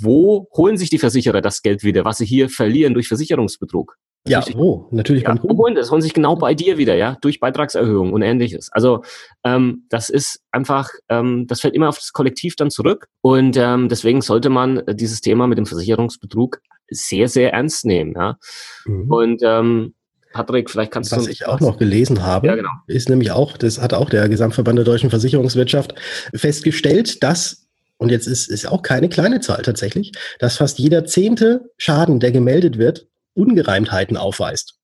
wo 0.00 0.48
holen 0.56 0.76
sich 0.76 0.90
die 0.90 0.98
Versicherer 0.98 1.40
das 1.40 1.62
Geld 1.62 1.82
wieder, 1.82 2.04
was 2.04 2.18
sie 2.18 2.26
hier 2.26 2.48
verlieren 2.48 2.94
durch 2.94 3.08
Versicherungsbetrug? 3.08 3.96
Ja, 4.26 4.44
wo? 4.54 4.88
Natürlich 4.90 5.22
ja, 5.22 5.30
beim 5.30 5.38
Kunden. 5.38 5.74
Das 5.74 5.90
holen 5.90 6.02
sich 6.02 6.12
genau 6.12 6.36
bei 6.36 6.54
dir 6.54 6.76
wieder, 6.76 6.94
ja, 6.94 7.16
durch 7.20 7.40
Beitragserhöhung 7.40 8.12
und 8.12 8.22
ähnliches. 8.22 8.70
Also 8.72 9.02
ähm, 9.44 9.84
das 9.88 10.10
ist 10.10 10.40
einfach, 10.50 10.90
ähm, 11.08 11.46
das 11.46 11.60
fällt 11.60 11.74
immer 11.74 11.88
auf 11.88 11.98
das 11.98 12.12
Kollektiv 12.12 12.56
dann 12.56 12.70
zurück 12.70 13.06
und 13.22 13.56
ähm, 13.56 13.88
deswegen 13.88 14.20
sollte 14.20 14.50
man 14.50 14.78
äh, 14.78 14.94
dieses 14.94 15.20
Thema 15.20 15.46
mit 15.46 15.58
dem 15.58 15.66
Versicherungsbetrug 15.66 16.60
sehr, 16.90 17.28
sehr 17.28 17.52
ernst 17.52 17.84
nehmen, 17.84 18.14
ja. 18.16 18.38
Mhm. 18.86 19.10
Und 19.10 19.42
ähm, 19.42 19.94
Patrick, 20.32 20.70
vielleicht 20.70 20.92
kannst 20.92 21.10
was 21.12 21.18
du. 21.18 21.24
Was 21.24 21.32
ich 21.32 21.46
auch 21.46 21.60
noch 21.60 21.78
gelesen 21.78 22.22
habe, 22.22 22.46
ja, 22.46 22.54
genau. 22.54 22.70
ist 22.86 23.08
nämlich 23.08 23.30
auch, 23.30 23.56
das 23.56 23.80
hat 23.80 23.94
auch 23.94 24.10
der 24.10 24.28
Gesamtverband 24.28 24.78
der 24.78 24.84
deutschen 24.84 25.10
Versicherungswirtschaft 25.10 25.94
festgestellt, 26.34 27.22
dass 27.22 27.67
und 27.98 28.10
jetzt 28.10 28.26
ist, 28.26 28.48
ist 28.48 28.66
auch 28.66 28.82
keine 28.82 29.08
kleine 29.08 29.40
Zahl 29.40 29.62
tatsächlich, 29.62 30.12
dass 30.38 30.56
fast 30.56 30.78
jeder 30.78 31.04
zehnte 31.04 31.70
Schaden, 31.76 32.20
der 32.20 32.32
gemeldet 32.32 32.78
wird, 32.78 33.08
Ungereimtheiten 33.34 34.16
aufweist. 34.16 34.78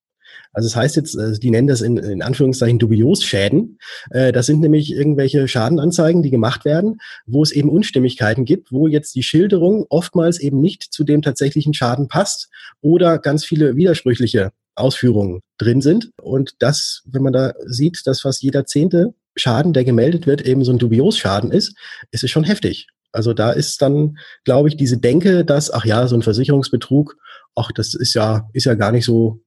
Also 0.53 0.69
das 0.69 0.77
heißt 0.77 0.97
jetzt, 0.97 1.17
äh, 1.17 1.33
die 1.39 1.51
nennen 1.51 1.67
das 1.67 1.81
in, 1.81 1.97
in 1.97 2.23
Anführungszeichen 2.23 2.79
Dubiosschäden. 2.79 3.79
Äh, 4.11 4.33
das 4.33 4.47
sind 4.47 4.61
nämlich 4.61 4.93
irgendwelche 4.93 5.49
Schadenanzeigen, 5.49 6.23
die 6.23 6.31
gemacht 6.31 6.65
werden, 6.65 6.99
wo 7.27 7.43
es 7.43 7.51
eben 7.51 7.69
Unstimmigkeiten 7.69 8.45
gibt, 8.45 8.73
wo 8.73 8.87
jetzt 8.87 9.15
die 9.17 9.23
Schilderung 9.23 9.87
oftmals 9.89 10.39
eben 10.39 10.61
nicht 10.61 10.85
zu 10.85 11.05
dem 11.05 11.23
tatsächlichen 11.23 11.75
Schaden 11.75 12.09
passt 12.09 12.49
oder 12.81 13.19
ganz 13.19 13.45
viele 13.45 13.77
widersprüchliche 13.77 14.53
Ausführungen 14.77 15.41
drin 15.59 15.81
sind. 15.81 16.11
Und 16.21 16.55
das, 16.61 17.03
wenn 17.07 17.23
man 17.23 17.33
da 17.33 17.55
sieht, 17.67 18.03
dass 18.07 18.21
fast 18.21 18.43
jeder 18.43 18.65
zehnte 18.65 19.15
Schaden, 19.37 19.73
der 19.73 19.85
gemeldet 19.85 20.27
wird, 20.27 20.43
eben 20.43 20.65
so 20.65 20.73
ein 20.73 20.79
Dubiosschaden 20.79 21.51
ist, 21.51 21.77
ist 22.13 22.23
es 22.23 22.31
schon 22.31 22.45
heftig. 22.45 22.87
Also 23.15 23.33
da 23.33 23.53
ist 23.53 23.81
dann, 23.81 24.19
glaube 24.45 24.69
ich, 24.69 24.77
diese 24.77 24.99
Denke, 24.99 25.45
dass, 25.45 25.73
ach 25.73 25.85
ja, 25.85 26.07
so 26.07 26.17
ein 26.17 26.23
Versicherungsbetrug, 26.23 27.17
ach, 27.55 27.71
das 27.73 27.95
ist 27.95 28.15
ja, 28.15 28.49
ist 28.53 28.65
ja 28.65 28.75
gar 28.75 28.93
nicht 28.93 29.05
so, 29.05 29.41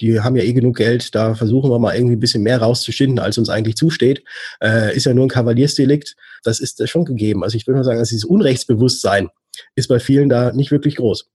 die 0.00 0.20
haben 0.20 0.36
ja 0.36 0.42
eh 0.42 0.52
genug 0.52 0.76
Geld, 0.76 1.14
da 1.14 1.34
versuchen 1.34 1.70
wir 1.70 1.78
mal 1.78 1.94
irgendwie 1.94 2.16
ein 2.16 2.20
bisschen 2.20 2.42
mehr 2.42 2.60
rauszuschinden, 2.60 3.18
als 3.18 3.38
uns 3.38 3.48
eigentlich 3.48 3.76
zusteht. 3.76 4.22
Äh, 4.60 4.94
ist 4.94 5.06
ja 5.06 5.14
nur 5.14 5.24
ein 5.24 5.30
Kavaliersdelikt. 5.30 6.16
Das 6.44 6.60
ist 6.60 6.86
schon 6.88 7.04
gegeben. 7.04 7.42
Also 7.42 7.56
ich 7.56 7.66
würde 7.66 7.78
mal 7.78 7.84
sagen, 7.84 7.98
dass 7.98 8.10
dieses 8.10 8.24
Unrechtsbewusstsein 8.24 9.30
ist 9.74 9.88
bei 9.88 9.98
vielen 9.98 10.28
da 10.28 10.52
nicht 10.52 10.70
wirklich 10.70 10.96
groß. 10.96 11.30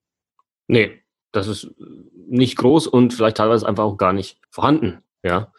Nee, 0.67 1.01
das 1.31 1.47
ist 1.47 1.71
nicht 2.27 2.57
groß 2.57 2.87
und 2.87 3.13
vielleicht 3.13 3.37
teilweise 3.37 3.67
einfach 3.67 3.83
auch 3.83 3.97
gar 3.97 4.13
nicht 4.13 4.37
vorhanden. 4.49 4.99
Ja. 5.23 5.51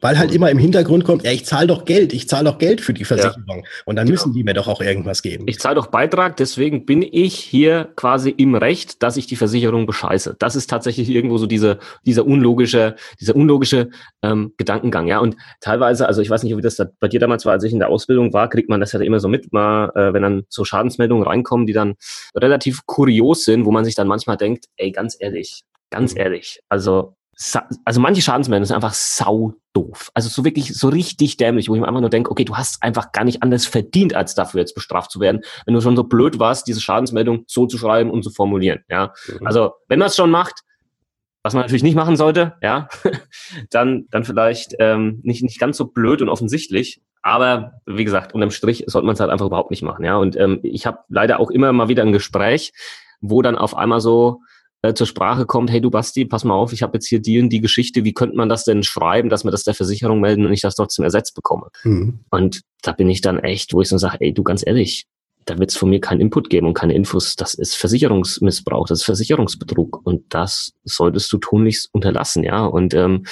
Weil 0.00 0.18
halt 0.18 0.32
immer 0.32 0.50
im 0.50 0.58
Hintergrund 0.58 1.04
kommt, 1.04 1.24
ja, 1.24 1.32
ich 1.32 1.44
zahle 1.44 1.66
doch 1.66 1.84
Geld, 1.84 2.12
ich 2.12 2.28
zahle 2.28 2.44
doch 2.44 2.58
Geld 2.58 2.80
für 2.80 2.94
die 2.94 3.04
Versicherung. 3.04 3.64
Ja. 3.64 3.70
Und 3.84 3.96
dann 3.96 4.06
genau. 4.06 4.14
müssen 4.14 4.32
die 4.32 4.44
mir 4.44 4.54
doch 4.54 4.68
auch 4.68 4.80
irgendwas 4.80 5.22
geben. 5.22 5.46
Ich 5.48 5.58
zahle 5.58 5.74
doch 5.74 5.88
Beitrag, 5.88 6.36
deswegen 6.36 6.86
bin 6.86 7.02
ich 7.02 7.34
hier 7.36 7.88
quasi 7.96 8.30
im 8.30 8.54
Recht, 8.54 9.02
dass 9.02 9.16
ich 9.16 9.26
die 9.26 9.34
Versicherung 9.34 9.86
bescheiße. 9.86 10.36
Das 10.38 10.54
ist 10.54 10.70
tatsächlich 10.70 11.08
irgendwo 11.08 11.38
so 11.38 11.46
diese, 11.46 11.78
dieser 12.06 12.24
unlogische, 12.24 12.94
dieser 13.20 13.34
unlogische 13.34 13.90
ähm, 14.22 14.54
Gedankengang. 14.56 15.08
Ja, 15.08 15.18
und 15.18 15.36
teilweise, 15.60 16.06
also 16.06 16.22
ich 16.22 16.30
weiß 16.30 16.44
nicht, 16.44 16.56
wie 16.56 16.62
das 16.62 16.76
da 16.76 16.86
bei 17.00 17.08
dir 17.08 17.18
damals 17.18 17.44
war, 17.44 17.52
als 17.52 17.64
ich 17.64 17.72
in 17.72 17.80
der 17.80 17.88
Ausbildung 17.88 18.32
war, 18.32 18.48
kriegt 18.48 18.68
man 18.68 18.78
das 18.78 18.92
ja 18.92 19.00
immer 19.00 19.18
so 19.18 19.28
mit, 19.28 19.52
mal, 19.52 19.90
äh, 19.96 20.12
wenn 20.12 20.22
dann 20.22 20.42
so 20.48 20.64
Schadensmeldungen 20.64 21.26
reinkommen, 21.26 21.66
die 21.66 21.72
dann 21.72 21.94
relativ 22.36 22.86
kurios 22.86 23.44
sind, 23.44 23.64
wo 23.64 23.72
man 23.72 23.84
sich 23.84 23.96
dann 23.96 24.06
manchmal 24.06 24.36
denkt, 24.36 24.66
ey, 24.76 24.92
ganz 24.92 25.16
ehrlich, 25.18 25.62
ganz 25.90 26.14
mhm. 26.14 26.20
ehrlich, 26.20 26.60
also 26.68 27.16
also 27.84 28.00
manche 28.00 28.20
Schadensmeldungen 28.20 28.66
sind 28.66 28.76
einfach 28.76 28.92
sau 28.92 29.54
doof. 29.72 30.10
Also 30.14 30.28
so 30.28 30.44
wirklich 30.44 30.74
so 30.74 30.88
richtig 30.88 31.38
dämlich, 31.38 31.68
wo 31.68 31.74
ich 31.74 31.80
mir 31.80 31.88
einfach 31.88 32.00
nur 32.00 32.10
denke, 32.10 32.30
okay, 32.30 32.44
du 32.44 32.56
hast 32.56 32.82
einfach 32.82 33.12
gar 33.12 33.24
nicht 33.24 33.42
anders 33.42 33.66
verdient, 33.66 34.14
als 34.14 34.34
dafür 34.34 34.60
jetzt 34.60 34.74
bestraft 34.74 35.10
zu 35.10 35.20
werden, 35.20 35.40
wenn 35.64 35.74
du 35.74 35.80
schon 35.80 35.96
so 35.96 36.04
blöd 36.04 36.38
warst, 36.38 36.66
diese 36.66 36.80
Schadensmeldung 36.80 37.44
so 37.46 37.66
zu 37.66 37.78
schreiben 37.78 38.10
und 38.10 38.22
zu 38.22 38.30
formulieren. 38.30 38.80
Ja, 38.90 39.14
mhm. 39.26 39.46
also 39.46 39.72
wenn 39.88 39.98
man 39.98 40.08
es 40.08 40.16
schon 40.16 40.30
macht, 40.30 40.60
was 41.42 41.54
man 41.54 41.62
natürlich 41.62 41.82
nicht 41.82 41.94
machen 41.94 42.16
sollte, 42.16 42.56
ja, 42.62 42.88
dann 43.70 44.06
dann 44.10 44.24
vielleicht 44.24 44.74
ähm, 44.78 45.20
nicht 45.22 45.42
nicht 45.42 45.58
ganz 45.58 45.78
so 45.78 45.86
blöd 45.86 46.20
und 46.20 46.28
offensichtlich. 46.28 47.00
Aber 47.22 47.80
wie 47.86 48.04
gesagt, 48.04 48.34
unterm 48.34 48.50
Strich 48.50 48.84
sollte 48.86 49.06
man 49.06 49.14
es 49.14 49.20
halt 49.20 49.30
einfach 49.30 49.46
überhaupt 49.46 49.70
nicht 49.70 49.82
machen. 49.82 50.04
Ja, 50.04 50.16
und 50.16 50.36
ähm, 50.36 50.60
ich 50.62 50.86
habe 50.86 50.98
leider 51.08 51.40
auch 51.40 51.50
immer 51.50 51.72
mal 51.72 51.88
wieder 51.88 52.02
ein 52.02 52.12
Gespräch, 52.12 52.72
wo 53.22 53.40
dann 53.40 53.56
auf 53.56 53.76
einmal 53.76 54.00
so 54.00 54.40
äh, 54.82 54.94
zur 54.94 55.06
Sprache 55.06 55.46
kommt, 55.46 55.70
hey 55.70 55.80
du 55.80 55.90
Basti, 55.90 56.24
pass 56.24 56.44
mal 56.44 56.54
auf, 56.54 56.72
ich 56.72 56.82
habe 56.82 56.94
jetzt 56.94 57.06
hier 57.06 57.20
die 57.20 57.40
und 57.40 57.50
die 57.50 57.60
Geschichte, 57.60 58.04
wie 58.04 58.14
könnte 58.14 58.36
man 58.36 58.48
das 58.48 58.64
denn 58.64 58.82
schreiben, 58.82 59.28
dass 59.28 59.44
wir 59.44 59.50
das 59.50 59.64
der 59.64 59.74
Versicherung 59.74 60.20
melden 60.20 60.46
und 60.46 60.52
ich 60.52 60.62
das 60.62 60.74
trotzdem 60.74 61.04
ersetzt 61.04 61.34
bekomme? 61.34 61.68
Mhm. 61.84 62.20
Und 62.30 62.62
da 62.82 62.92
bin 62.92 63.08
ich 63.10 63.20
dann 63.20 63.38
echt, 63.38 63.74
wo 63.74 63.82
ich 63.82 63.88
so 63.88 63.98
sage, 63.98 64.18
ey 64.20 64.32
du 64.32 64.42
ganz 64.42 64.66
ehrlich, 64.66 65.06
da 65.46 65.58
wird 65.58 65.70
es 65.70 65.76
von 65.76 65.90
mir 65.90 66.00
keinen 66.00 66.20
Input 66.20 66.50
geben 66.50 66.66
und 66.66 66.74
keine 66.74 66.94
Infos. 66.94 67.34
Das 67.36 67.54
ist 67.54 67.74
Versicherungsmissbrauch, 67.74 68.86
das 68.86 69.00
ist 69.00 69.04
Versicherungsbetrug 69.04 70.00
und 70.04 70.22
das 70.34 70.72
solltest 70.84 71.32
du 71.32 71.38
tunlichst 71.38 71.88
unterlassen, 71.92 72.44
ja. 72.44 72.64
Und 72.64 72.94
ähm, 72.94 73.24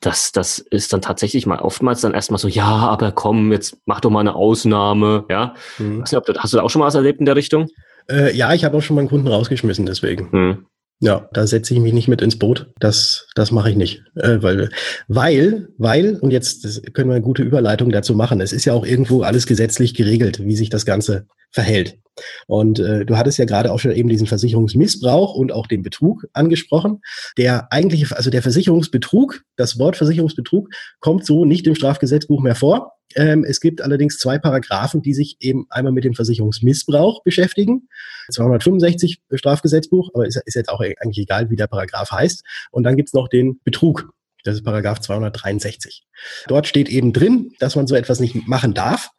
das, 0.00 0.32
das 0.32 0.58
ist 0.58 0.92
dann 0.92 1.00
tatsächlich 1.00 1.46
mal 1.46 1.60
oftmals 1.60 2.02
dann 2.02 2.12
erstmal 2.12 2.38
so, 2.38 2.48
ja, 2.48 2.66
aber 2.66 3.12
komm, 3.12 3.52
jetzt 3.52 3.78
mach 3.86 4.00
doch 4.00 4.10
mal 4.10 4.20
eine 4.20 4.34
Ausnahme, 4.34 5.24
ja. 5.30 5.54
Mhm. 5.78 6.00
Nicht, 6.00 6.12
du, 6.12 6.34
hast 6.36 6.52
du 6.52 6.58
da 6.58 6.62
auch 6.62 6.70
schon 6.70 6.80
mal 6.80 6.86
was 6.86 6.94
erlebt 6.94 7.20
in 7.20 7.26
der 7.26 7.36
Richtung? 7.36 7.68
Äh, 8.10 8.36
ja, 8.36 8.54
ich 8.54 8.64
habe 8.64 8.76
auch 8.76 8.82
schon 8.82 8.96
meinen 8.96 9.08
Kunden 9.08 9.28
rausgeschmissen, 9.28 9.86
deswegen. 9.86 10.30
Hm. 10.32 10.66
Ja, 11.00 11.28
da 11.32 11.46
setze 11.46 11.74
ich 11.74 11.80
mich 11.80 11.92
nicht 11.92 12.08
mit 12.08 12.22
ins 12.22 12.38
Boot. 12.38 12.72
Das, 12.78 13.26
das 13.34 13.50
mache 13.50 13.70
ich 13.70 13.76
nicht. 13.76 14.02
Äh, 14.14 14.42
weil, 14.42 14.70
weil, 15.08 15.68
weil, 15.76 16.16
und 16.16 16.30
jetzt 16.30 16.94
können 16.94 17.10
wir 17.10 17.16
eine 17.16 17.24
gute 17.24 17.42
Überleitung 17.42 17.90
dazu 17.90 18.14
machen. 18.14 18.40
Es 18.40 18.52
ist 18.52 18.64
ja 18.64 18.72
auch 18.72 18.86
irgendwo 18.86 19.22
alles 19.22 19.46
gesetzlich 19.46 19.94
geregelt, 19.94 20.44
wie 20.44 20.56
sich 20.56 20.70
das 20.70 20.86
Ganze 20.86 21.26
verhält. 21.50 21.98
Und 22.46 22.78
äh, 22.78 23.04
du 23.04 23.16
hattest 23.16 23.38
ja 23.38 23.44
gerade 23.44 23.72
auch 23.72 23.80
schon 23.80 23.90
eben 23.92 24.08
diesen 24.08 24.26
Versicherungsmissbrauch 24.26 25.34
und 25.34 25.52
auch 25.52 25.66
den 25.66 25.82
Betrug 25.82 26.26
angesprochen. 26.32 27.00
Der 27.36 27.72
eigentliche, 27.72 28.16
also 28.16 28.30
der 28.30 28.42
Versicherungsbetrug, 28.42 29.42
das 29.56 29.78
Wort 29.78 29.96
Versicherungsbetrug 29.96 30.68
kommt 31.00 31.26
so 31.26 31.44
nicht 31.44 31.66
im 31.66 31.74
Strafgesetzbuch 31.74 32.40
mehr 32.40 32.54
vor. 32.54 32.92
Ähm, 33.16 33.44
es 33.44 33.60
gibt 33.60 33.80
allerdings 33.80 34.18
zwei 34.18 34.38
Paragraphen, 34.38 35.02
die 35.02 35.14
sich 35.14 35.36
eben 35.40 35.66
einmal 35.70 35.92
mit 35.92 36.04
dem 36.04 36.14
Versicherungsmissbrauch 36.14 37.22
beschäftigen. 37.22 37.88
265 38.30 39.20
Strafgesetzbuch, 39.32 40.10
aber 40.14 40.26
ist, 40.26 40.40
ist 40.44 40.54
jetzt 40.54 40.68
auch 40.68 40.80
eigentlich 40.80 41.18
egal, 41.18 41.50
wie 41.50 41.56
der 41.56 41.66
Paragraph 41.66 42.10
heißt. 42.10 42.44
Und 42.70 42.84
dann 42.84 42.96
gibt's 42.96 43.12
noch 43.12 43.28
den 43.28 43.60
Betrug. 43.64 44.10
Das 44.44 44.56
ist 44.56 44.64
Paragraph 44.64 45.00
263. 45.00 46.04
Dort 46.48 46.66
steht 46.66 46.90
eben 46.90 47.12
drin, 47.12 47.52
dass 47.60 47.76
man 47.76 47.86
so 47.86 47.94
etwas 47.94 48.20
nicht 48.20 48.46
machen 48.46 48.74
darf. 48.74 49.10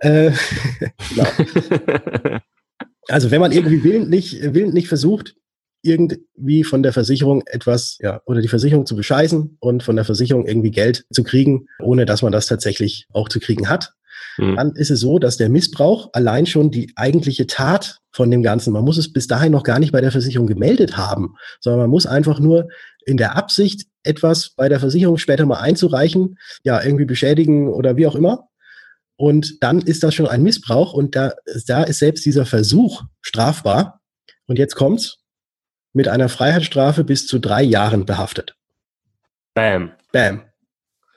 Äh, 0.00 0.32
genau. 1.10 1.26
Also 3.08 3.30
wenn 3.32 3.40
man 3.40 3.50
irgendwie 3.50 3.82
willentlich, 3.82 4.40
willentlich 4.40 4.86
versucht, 4.86 5.34
irgendwie 5.82 6.64
von 6.64 6.82
der 6.82 6.92
Versicherung 6.92 7.42
etwas, 7.46 7.96
ja, 8.00 8.20
oder 8.26 8.40
die 8.40 8.48
Versicherung 8.48 8.86
zu 8.86 8.96
bescheißen 8.96 9.56
und 9.60 9.82
von 9.82 9.96
der 9.96 10.04
Versicherung 10.04 10.46
irgendwie 10.46 10.70
Geld 10.70 11.04
zu 11.10 11.22
kriegen, 11.22 11.66
ohne 11.80 12.04
dass 12.04 12.22
man 12.22 12.32
das 12.32 12.46
tatsächlich 12.46 13.06
auch 13.12 13.28
zu 13.28 13.40
kriegen 13.40 13.68
hat, 13.68 13.92
mhm. 14.38 14.56
dann 14.56 14.72
ist 14.74 14.90
es 14.90 15.00
so, 15.00 15.18
dass 15.18 15.36
der 15.36 15.48
Missbrauch 15.48 16.10
allein 16.12 16.46
schon 16.46 16.70
die 16.70 16.92
eigentliche 16.96 17.46
Tat 17.46 17.98
von 18.12 18.30
dem 18.30 18.42
Ganzen, 18.42 18.72
man 18.72 18.84
muss 18.84 18.98
es 18.98 19.12
bis 19.12 19.26
dahin 19.26 19.52
noch 19.52 19.62
gar 19.62 19.78
nicht 19.78 19.92
bei 19.92 20.00
der 20.00 20.12
Versicherung 20.12 20.46
gemeldet 20.46 20.96
haben, 20.96 21.34
sondern 21.60 21.80
man 21.80 21.90
muss 21.90 22.06
einfach 22.06 22.40
nur 22.40 22.68
in 23.06 23.16
der 23.16 23.36
Absicht, 23.36 23.86
etwas 24.02 24.50
bei 24.56 24.68
der 24.68 24.80
Versicherung 24.80 25.18
später 25.18 25.46
mal 25.46 25.60
einzureichen, 25.60 26.38
ja, 26.64 26.82
irgendwie 26.82 27.04
beschädigen 27.04 27.68
oder 27.68 27.96
wie 27.96 28.06
auch 28.06 28.14
immer. 28.14 28.48
Und 29.16 29.62
dann 29.62 29.80
ist 29.82 30.02
das 30.02 30.14
schon 30.14 30.26
ein 30.26 30.42
Missbrauch 30.42 30.94
und 30.94 31.14
da, 31.14 31.34
da 31.66 31.82
ist 31.82 31.98
selbst 31.98 32.24
dieser 32.24 32.46
Versuch 32.46 33.02
strafbar. 33.20 34.00
Und 34.46 34.58
jetzt 34.58 34.74
kommt's 34.74 35.19
mit 35.92 36.08
einer 36.08 36.28
Freiheitsstrafe 36.28 37.04
bis 37.04 37.26
zu 37.26 37.38
drei 37.38 37.62
Jahren 37.62 38.06
behaftet. 38.06 38.56
Bam. 39.54 39.92
Bam. 40.12 40.42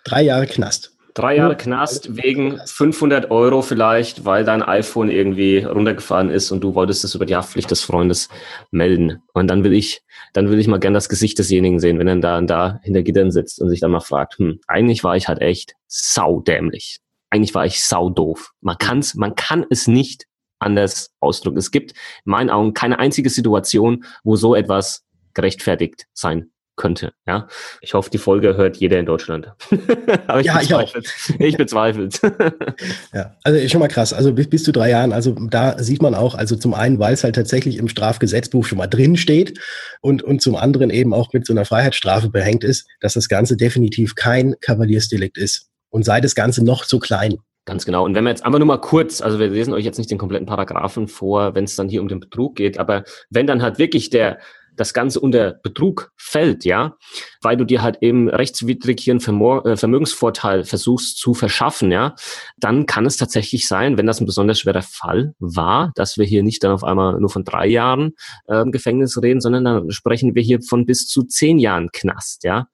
Drei 0.04 0.24
Jahre 0.24 0.48
Knast. 0.48 0.94
Drei 1.14 1.36
Jahre 1.36 1.56
Knast 1.56 2.18
wegen 2.18 2.60
500 2.66 3.30
Euro 3.30 3.62
vielleicht, 3.62 4.26
weil 4.26 4.44
dein 4.44 4.64
iPhone 4.64 5.12
irgendwie 5.12 5.60
runtergefahren 5.60 6.32
ist 6.32 6.52
und 6.52 6.62
du 6.62 6.74
wolltest 6.74 7.04
es 7.04 7.14
über 7.14 7.28
die 7.28 7.36
Haftpflicht 7.36 7.70
des 7.70 7.84
Freundes 7.84 8.30
melden. 8.72 9.22
Und 9.32 9.48
dann 9.48 9.64
will 9.64 9.74
ich, 9.74 10.02
dann 10.34 10.50
will 10.50 10.60
ich 10.60 10.68
mal 10.68 10.80
gern 10.80 10.96
das 10.96 11.10
Gesicht 11.10 11.38
desjenigen 11.38 11.80
sehen, 11.80 12.00
wenn 12.00 12.08
er 12.08 12.16
da 12.16 12.40
und 12.40 12.48
da 12.48 12.80
hinter 12.82 13.04
Gittern 13.04 13.30
sitzt 13.30 13.62
und 13.62 13.70
sich 13.70 13.80
dann 13.80 13.92
mal 13.92 14.00
fragt, 14.00 14.40
hm, 14.40 14.60
eigentlich 14.68 15.04
war 15.04 15.16
ich 15.16 15.28
halt 15.28 15.40
echt 15.40 15.76
saudämlich. 15.88 16.98
Eigentlich 17.30 17.54
war 17.54 17.68
ich 17.68 17.84
saudoof. 17.84 18.52
Man 18.62 18.78
kann's, 18.80 19.14
man 19.14 19.36
kann 19.36 19.66
es 19.70 19.88
nicht 19.88 20.26
anders 20.64 21.12
ausdrücken. 21.20 21.58
Es 21.58 21.72
gibt 21.72 21.92
in 21.92 22.32
meinen 22.32 22.50
Augen 22.50 22.74
keine 22.74 23.00
einzige 23.00 23.30
Situation, 23.30 24.06
wo 24.24 24.36
so 24.36 24.56
etwas 24.56 25.04
gerechtfertigt 25.34 26.08
sein 26.14 26.52
könnte. 26.76 27.14
Ja, 27.28 27.48
ich 27.82 27.94
hoffe, 27.94 28.10
die 28.10 28.18
Folge 28.18 28.58
hört 28.58 28.78
jeder 28.78 28.98
in 29.00 29.06
Deutschland. 29.06 29.54
Aber 30.28 30.40
ich 30.40 30.48
ja, 30.48 30.58
bezweifle 30.58 31.04
ich 31.40 31.58
bezweifle 31.58 32.10
ja, 33.14 33.36
also 33.44 33.68
schon 33.68 33.80
mal 33.80 33.88
krass. 33.88 34.12
Also 34.12 34.34
bis, 34.34 34.50
bis 34.50 34.64
zu 34.64 34.72
drei 34.72 34.90
Jahren. 34.90 35.14
Also 35.14 35.34
da 35.34 35.78
sieht 35.82 36.02
man 36.02 36.16
auch, 36.16 36.36
also 36.36 36.56
zum 36.56 36.74
einen, 36.74 36.98
weil 37.00 37.14
es 37.14 37.24
halt 37.24 37.36
tatsächlich 37.36 37.78
im 37.78 37.90
Strafgesetzbuch 37.90 38.66
schon 38.66 38.80
mal 38.80 38.88
drin 38.88 39.18
steht 39.18 39.60
und, 40.02 40.24
und 40.24 40.42
zum 40.42 40.56
anderen 40.56 40.90
eben 40.90 41.14
auch 41.14 41.32
mit 41.34 41.46
so 41.46 41.54
einer 41.54 41.66
Freiheitsstrafe 41.66 42.30
behängt 42.30 42.64
ist, 42.64 42.88
dass 43.02 43.14
das 43.14 43.30
Ganze 43.30 43.56
definitiv 43.56 44.16
kein 44.16 44.56
Kavaliersdelikt 44.60 45.38
ist. 45.38 45.70
Und 45.90 46.06
sei 46.06 46.22
das 46.22 46.34
Ganze 46.34 46.64
noch 46.66 46.86
so 46.86 46.98
klein. 46.98 47.38
Ganz 47.66 47.86
genau. 47.86 48.04
Und 48.04 48.14
wenn 48.14 48.26
wir 48.26 48.30
jetzt 48.30 48.46
einfach 48.46 48.60
nur 48.60 48.68
mal 48.68 48.82
kurz, 48.82 49.22
also 49.22 49.40
wir 49.40 49.48
lesen 49.48 49.74
euch 49.74 49.86
jetzt 49.86 49.98
nicht 49.98 50.12
den 50.12 50.18
kompletten 50.18 50.48
Paragraphen 50.48 51.08
vor, 51.08 51.56
wenn 51.56 51.64
es 51.64 51.76
dann 51.76 51.88
hier 51.88 52.02
um 52.02 52.10
den 52.10 52.20
Betrug 52.20 52.56
geht, 52.56 52.78
aber 52.78 53.04
wenn 53.30 53.48
dann 53.48 53.62
halt 53.62 53.80
wirklich 53.80 54.10
der 54.10 54.40
das 54.76 54.94
Ganze 54.94 55.20
unter 55.20 55.54
Betrug 55.54 56.12
fällt, 56.18 56.66
ja, 56.66 56.98
weil 57.42 57.58
du 57.58 57.66
dir 57.66 57.82
halt 57.82 57.98
eben 58.02 58.30
rechtswidrig 58.30 59.00
hier 59.00 59.14
einen 59.14 59.66
äh, 59.66 59.78
Vermögensvorteil 59.78 60.64
versuchst 60.64 61.18
zu 61.18 61.34
verschaffen, 61.34 61.92
ja, 61.92 62.16
dann 62.58 62.86
kann 62.86 63.06
es 63.06 63.18
tatsächlich 63.18 63.68
sein, 63.68 63.98
wenn 63.98 64.08
das 64.08 64.20
ein 64.20 64.26
besonders 64.26 64.60
schwerer 64.60 64.82
Fall 64.82 65.34
war, 65.40 65.92
dass 65.96 66.18
wir 66.18 66.26
hier 66.26 66.44
nicht 66.44 66.64
dann 66.64 66.72
auf 66.72 66.84
einmal 66.84 67.20
nur 67.20 67.30
von 67.30 67.44
drei 67.44 67.68
Jahren 67.68 68.14
äh, 68.48 68.66
Gefängnis 68.66 69.22
reden, 69.22 69.42
sondern 69.42 69.64
dann 69.64 69.92
sprechen 69.92 70.36
wir 70.36 70.42
hier 70.42 70.60
von 70.62 70.86
bis 70.86 71.08
zu 71.08 71.24
zehn 71.24 71.60
Jahren 71.60 71.90
Knast, 71.92 72.44
ja. 72.44 72.68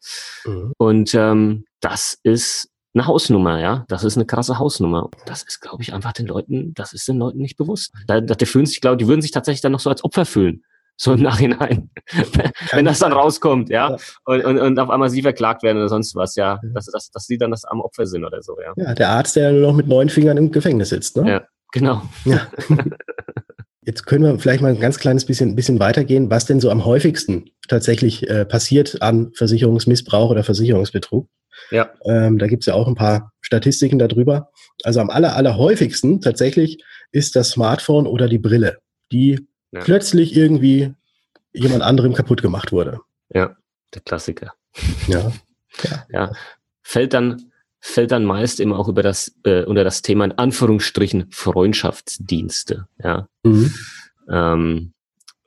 Mhm. 0.45 0.73
Und 0.77 1.13
ähm, 1.15 1.65
das 1.81 2.17
ist 2.23 2.69
eine 2.93 3.05
Hausnummer, 3.05 3.59
ja. 3.59 3.85
Das 3.87 4.03
ist 4.03 4.17
eine 4.17 4.25
krasse 4.25 4.59
Hausnummer. 4.59 5.09
Das 5.25 5.43
ist, 5.43 5.61
glaube 5.61 5.83
ich, 5.83 5.93
einfach 5.93 6.13
den 6.13 6.25
Leuten, 6.25 6.73
das 6.73 6.93
ist 6.93 7.07
den 7.07 7.17
Leuten 7.17 7.39
nicht 7.39 7.57
bewusst. 7.57 7.93
Da, 8.07 8.21
da, 8.21 8.33
die 8.35 8.45
fühlen 8.45 8.65
sich, 8.65 8.81
glaube 8.81 8.97
die 8.97 9.07
würden 9.07 9.21
sich 9.21 9.31
tatsächlich 9.31 9.61
dann 9.61 9.71
noch 9.71 9.79
so 9.79 9.89
als 9.89 10.03
Opfer 10.03 10.25
fühlen. 10.25 10.63
So 11.01 11.13
im 11.13 11.21
Nachhinein. 11.21 11.89
Wenn 12.71 12.83
das 12.83 12.99
dann 12.99 13.13
rauskommt, 13.13 13.69
ja. 13.69 13.95
Und, 14.25 14.43
und, 14.43 14.59
und 14.59 14.79
auf 14.79 14.89
einmal 14.89 15.09
sie 15.09 15.21
verklagt 15.21 15.63
werden 15.63 15.77
oder 15.77 15.87
sonst 15.87 16.13
was, 16.15 16.35
ja. 16.35 16.59
Dass, 16.73 16.87
dass, 16.87 17.09
dass 17.09 17.25
sie 17.25 17.37
dann 17.37 17.51
das 17.51 17.63
am 17.63 17.79
Opfer 17.79 18.05
sind 18.05 18.25
oder 18.25 18.41
so, 18.41 18.57
ja. 18.59 18.73
Ja, 18.75 18.93
der 18.93 19.09
Arzt, 19.09 19.37
der 19.37 19.53
nur 19.53 19.61
noch 19.61 19.75
mit 19.75 19.87
neun 19.87 20.09
Fingern 20.09 20.35
im 20.35 20.51
Gefängnis 20.51 20.89
sitzt, 20.89 21.15
ne? 21.15 21.29
Ja, 21.29 21.41
genau. 21.71 22.01
Ja. 22.25 22.47
Jetzt 23.85 24.05
können 24.05 24.25
wir 24.25 24.37
vielleicht 24.39 24.61
mal 24.61 24.73
ein 24.73 24.79
ganz 24.79 24.99
kleines 24.99 25.25
bisschen, 25.25 25.55
bisschen 25.55 25.79
weitergehen, 25.79 26.29
was 26.29 26.45
denn 26.45 26.59
so 26.59 26.69
am 26.69 26.83
häufigsten 26.83 27.45
tatsächlich 27.69 28.29
äh, 28.29 28.45
passiert 28.45 29.01
an 29.01 29.31
Versicherungsmissbrauch 29.33 30.31
oder 30.31 30.43
Versicherungsbetrug. 30.43 31.27
Ja. 31.71 31.91
Ähm, 32.05 32.37
da 32.37 32.47
gibt 32.47 32.63
es 32.63 32.67
ja 32.67 32.73
auch 32.73 32.87
ein 32.87 32.95
paar 32.95 33.31
Statistiken 33.41 33.99
darüber. 33.99 34.51
Also 34.83 34.99
am 34.99 35.09
aller, 35.09 35.35
aller 35.35 35.57
häufigsten 35.57 36.21
tatsächlich 36.21 36.83
ist 37.11 37.35
das 37.35 37.51
Smartphone 37.51 38.07
oder 38.07 38.27
die 38.27 38.37
Brille, 38.37 38.77
die 39.11 39.47
ja. 39.71 39.81
plötzlich 39.81 40.35
irgendwie 40.35 40.93
jemand 41.53 41.83
anderem 41.83 42.13
kaputt 42.13 42.41
gemacht 42.41 42.71
wurde. 42.71 42.99
Ja, 43.33 43.55
der 43.93 44.01
Klassiker. 44.01 44.53
Ja. 45.07 45.31
Ja. 45.83 46.05
ja. 46.11 46.31
Fällt 46.81 47.13
dann, 47.13 47.51
fällt 47.79 48.11
dann 48.11 48.25
meist 48.25 48.59
immer 48.59 48.79
auch 48.79 48.87
über 48.89 49.03
das, 49.03 49.35
äh, 49.43 49.63
unter 49.63 49.83
das 49.83 50.01
Thema 50.01 50.25
in 50.25 50.31
Anführungsstrichen 50.31 51.27
Freundschaftsdienste. 51.29 52.87
Ja. 53.01 53.29
Mhm. 53.43 53.73
Ähm, 54.29 54.93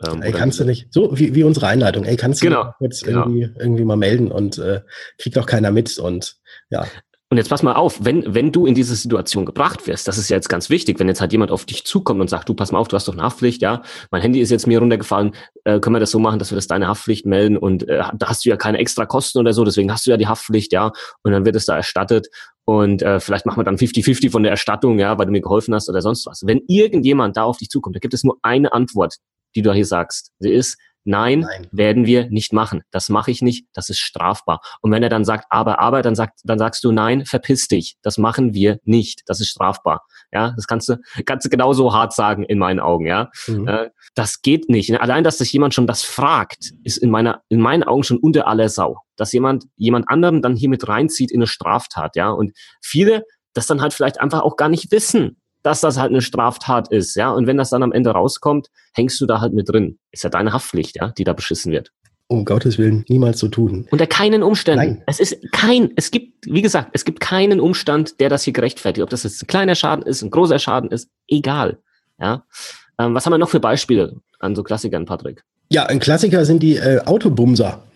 ähm, 0.06 0.22
ey, 0.22 0.32
kannst 0.32 0.60
du 0.60 0.64
nicht, 0.64 0.92
so 0.92 1.18
wie, 1.18 1.34
wie 1.34 1.44
unsere 1.44 1.66
Einleitung, 1.66 2.04
ey, 2.04 2.16
kannst 2.16 2.42
du 2.42 2.46
genau, 2.46 2.72
jetzt 2.80 3.04
genau. 3.04 3.22
irgendwie, 3.22 3.50
irgendwie 3.58 3.84
mal 3.84 3.96
melden 3.96 4.30
und 4.30 4.58
äh, 4.58 4.80
kriegt 5.18 5.38
auch 5.38 5.46
keiner 5.46 5.70
mit 5.70 5.98
und 5.98 6.36
ja. 6.70 6.86
Und 7.32 7.38
jetzt 7.38 7.48
pass 7.48 7.62
mal 7.62 7.72
auf, 7.72 8.04
wenn, 8.04 8.34
wenn 8.34 8.52
du 8.52 8.66
in 8.66 8.74
diese 8.74 8.94
Situation 8.94 9.46
gebracht 9.46 9.86
wirst, 9.86 10.06
das 10.06 10.18
ist 10.18 10.28
ja 10.28 10.36
jetzt 10.36 10.50
ganz 10.50 10.68
wichtig, 10.68 11.00
wenn 11.00 11.08
jetzt 11.08 11.22
halt 11.22 11.32
jemand 11.32 11.50
auf 11.50 11.64
dich 11.64 11.86
zukommt 11.86 12.20
und 12.20 12.28
sagt, 12.28 12.46
du 12.46 12.52
pass 12.52 12.72
mal 12.72 12.78
auf, 12.78 12.88
du 12.88 12.96
hast 12.96 13.08
doch 13.08 13.14
eine 13.14 13.22
Haftpflicht, 13.22 13.62
ja, 13.62 13.80
mein 14.10 14.20
Handy 14.20 14.40
ist 14.40 14.50
jetzt 14.50 14.66
mir 14.66 14.78
runtergefallen, 14.78 15.34
äh, 15.64 15.80
können 15.80 15.96
wir 15.96 16.00
das 16.00 16.10
so 16.10 16.18
machen, 16.18 16.38
dass 16.38 16.50
wir 16.50 16.56
das 16.56 16.66
deine 16.66 16.88
Haftpflicht 16.88 17.24
melden 17.24 17.56
und 17.56 17.88
äh, 17.88 18.02
da 18.14 18.28
hast 18.28 18.44
du 18.44 18.50
ja 18.50 18.58
keine 18.58 18.76
extra 18.76 19.06
Kosten 19.06 19.38
oder 19.38 19.54
so, 19.54 19.64
deswegen 19.64 19.90
hast 19.90 20.04
du 20.06 20.10
ja 20.10 20.18
die 20.18 20.26
Haftpflicht, 20.26 20.74
ja, 20.74 20.92
und 21.22 21.32
dann 21.32 21.46
wird 21.46 21.56
es 21.56 21.64
da 21.64 21.74
erstattet 21.74 22.28
und 22.66 23.00
äh, 23.00 23.18
vielleicht 23.18 23.46
machen 23.46 23.60
wir 23.60 23.64
dann 23.64 23.76
50-50 23.76 24.30
von 24.30 24.42
der 24.42 24.52
Erstattung, 24.52 24.98
ja, 24.98 25.16
weil 25.16 25.24
du 25.24 25.32
mir 25.32 25.40
geholfen 25.40 25.74
hast 25.74 25.88
oder 25.88 26.02
sonst 26.02 26.26
was. 26.26 26.46
Wenn 26.46 26.60
irgendjemand 26.68 27.38
da 27.38 27.44
auf 27.44 27.56
dich 27.56 27.70
zukommt, 27.70 27.96
da 27.96 28.00
gibt 28.00 28.12
es 28.12 28.24
nur 28.24 28.36
eine 28.42 28.74
Antwort, 28.74 29.16
die 29.54 29.62
du 29.62 29.72
hier 29.72 29.86
sagst. 29.86 30.32
Sie 30.38 30.52
ist, 30.52 30.78
Nein, 31.04 31.40
Nein, 31.40 31.66
werden 31.72 32.06
wir 32.06 32.30
nicht 32.30 32.52
machen. 32.52 32.82
Das 32.92 33.08
mache 33.08 33.30
ich 33.30 33.42
nicht. 33.42 33.66
Das 33.72 33.88
ist 33.88 33.98
strafbar. 33.98 34.60
Und 34.80 34.92
wenn 34.92 35.02
er 35.02 35.08
dann 35.08 35.24
sagt, 35.24 35.46
aber, 35.50 35.80
aber, 35.80 36.02
dann 36.02 36.14
sagt, 36.14 36.40
dann 36.44 36.58
sagst 36.58 36.84
du, 36.84 36.92
nein, 36.92 37.24
verpiss 37.26 37.66
dich. 37.66 37.96
Das 38.02 38.18
machen 38.18 38.54
wir 38.54 38.78
nicht. 38.84 39.22
Das 39.26 39.40
ist 39.40 39.48
strafbar. 39.48 40.04
Ja, 40.32 40.52
das 40.54 40.66
kannst 40.66 40.88
du, 40.88 40.98
kannst 41.26 41.44
du 41.44 41.50
genauso 41.50 41.92
hart 41.92 42.12
sagen 42.14 42.44
in 42.44 42.58
meinen 42.58 42.78
Augen. 42.78 43.06
Ja, 43.06 43.30
mhm. 43.48 43.66
äh, 43.66 43.90
das 44.14 44.42
geht 44.42 44.68
nicht. 44.68 44.92
Allein, 45.00 45.24
dass 45.24 45.38
sich 45.38 45.52
jemand 45.52 45.74
schon 45.74 45.88
das 45.88 46.02
fragt, 46.02 46.72
ist 46.84 46.98
in 46.98 47.10
meiner, 47.10 47.42
in 47.48 47.60
meinen 47.60 47.82
Augen 47.82 48.04
schon 48.04 48.18
unter 48.18 48.46
aller 48.46 48.68
Sau. 48.68 48.98
Dass 49.16 49.32
jemand, 49.32 49.64
jemand 49.76 50.08
anderen 50.08 50.40
dann 50.40 50.54
hier 50.54 50.68
mit 50.68 50.86
reinzieht 50.86 51.32
in 51.32 51.38
eine 51.38 51.46
Straftat. 51.48 52.14
Ja, 52.14 52.30
und 52.30 52.52
viele 52.80 53.24
das 53.54 53.66
dann 53.66 53.82
halt 53.82 53.92
vielleicht 53.92 54.18
einfach 54.18 54.40
auch 54.40 54.56
gar 54.56 54.70
nicht 54.70 54.90
wissen 54.92 55.36
dass 55.62 55.80
das 55.80 55.98
halt 55.98 56.10
eine 56.10 56.22
Straftat 56.22 56.90
ist, 56.90 57.14
ja. 57.16 57.30
Und 57.30 57.46
wenn 57.46 57.56
das 57.56 57.70
dann 57.70 57.82
am 57.82 57.92
Ende 57.92 58.10
rauskommt, 58.10 58.68
hängst 58.94 59.20
du 59.20 59.26
da 59.26 59.40
halt 59.40 59.52
mit 59.52 59.68
drin. 59.68 59.98
Ist 60.10 60.24
ja 60.24 60.30
deine 60.30 60.52
Haftpflicht, 60.52 60.96
ja, 60.96 61.12
die 61.16 61.24
da 61.24 61.32
beschissen 61.32 61.72
wird. 61.72 61.90
Um 62.28 62.44
Gottes 62.44 62.78
Willen, 62.78 63.04
niemals 63.08 63.38
so 63.38 63.48
tun. 63.48 63.86
Unter 63.90 64.06
keinen 64.06 64.42
Umständen. 64.42 64.94
Nein. 64.94 65.02
Es 65.06 65.20
ist 65.20 65.36
kein, 65.52 65.90
es 65.96 66.10
gibt, 66.10 66.46
wie 66.46 66.62
gesagt, 66.62 66.90
es 66.94 67.04
gibt 67.04 67.20
keinen 67.20 67.60
Umstand, 67.60 68.20
der 68.20 68.30
das 68.30 68.42
hier 68.42 68.54
gerechtfertigt. 68.54 69.02
Ob 69.02 69.10
das 69.10 69.24
jetzt 69.24 69.42
ein 69.42 69.46
kleiner 69.48 69.74
Schaden 69.74 70.04
ist, 70.06 70.22
ein 70.22 70.30
großer 70.30 70.58
Schaden 70.58 70.90
ist, 70.90 71.10
egal. 71.28 71.78
Ja. 72.18 72.44
Ähm, 72.98 73.14
was 73.14 73.26
haben 73.26 73.32
wir 73.32 73.38
noch 73.38 73.50
für 73.50 73.60
Beispiele 73.60 74.16
an 74.38 74.54
so 74.54 74.62
Klassikern, 74.62 75.04
Patrick? 75.04 75.42
Ja, 75.70 75.86
ein 75.86 76.00
Klassiker 76.00 76.44
sind 76.44 76.62
die 76.62 76.76
äh, 76.76 77.00
Autobumser. 77.04 77.84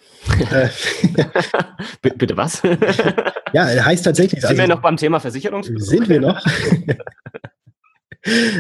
Äh, 0.51 0.69
bitte 2.19 2.37
was? 2.37 2.61
ja, 3.53 3.65
heißt 3.65 4.05
tatsächlich. 4.05 4.41
Sind 4.41 4.51
also, 4.51 4.61
wir 4.61 4.69
noch 4.69 4.83
beim 4.83 4.97
Thema 4.97 5.21
Versicherungsbetrug? 5.21 5.87
Sind 5.87 6.09
wir 6.09 6.21
noch? 6.21 6.45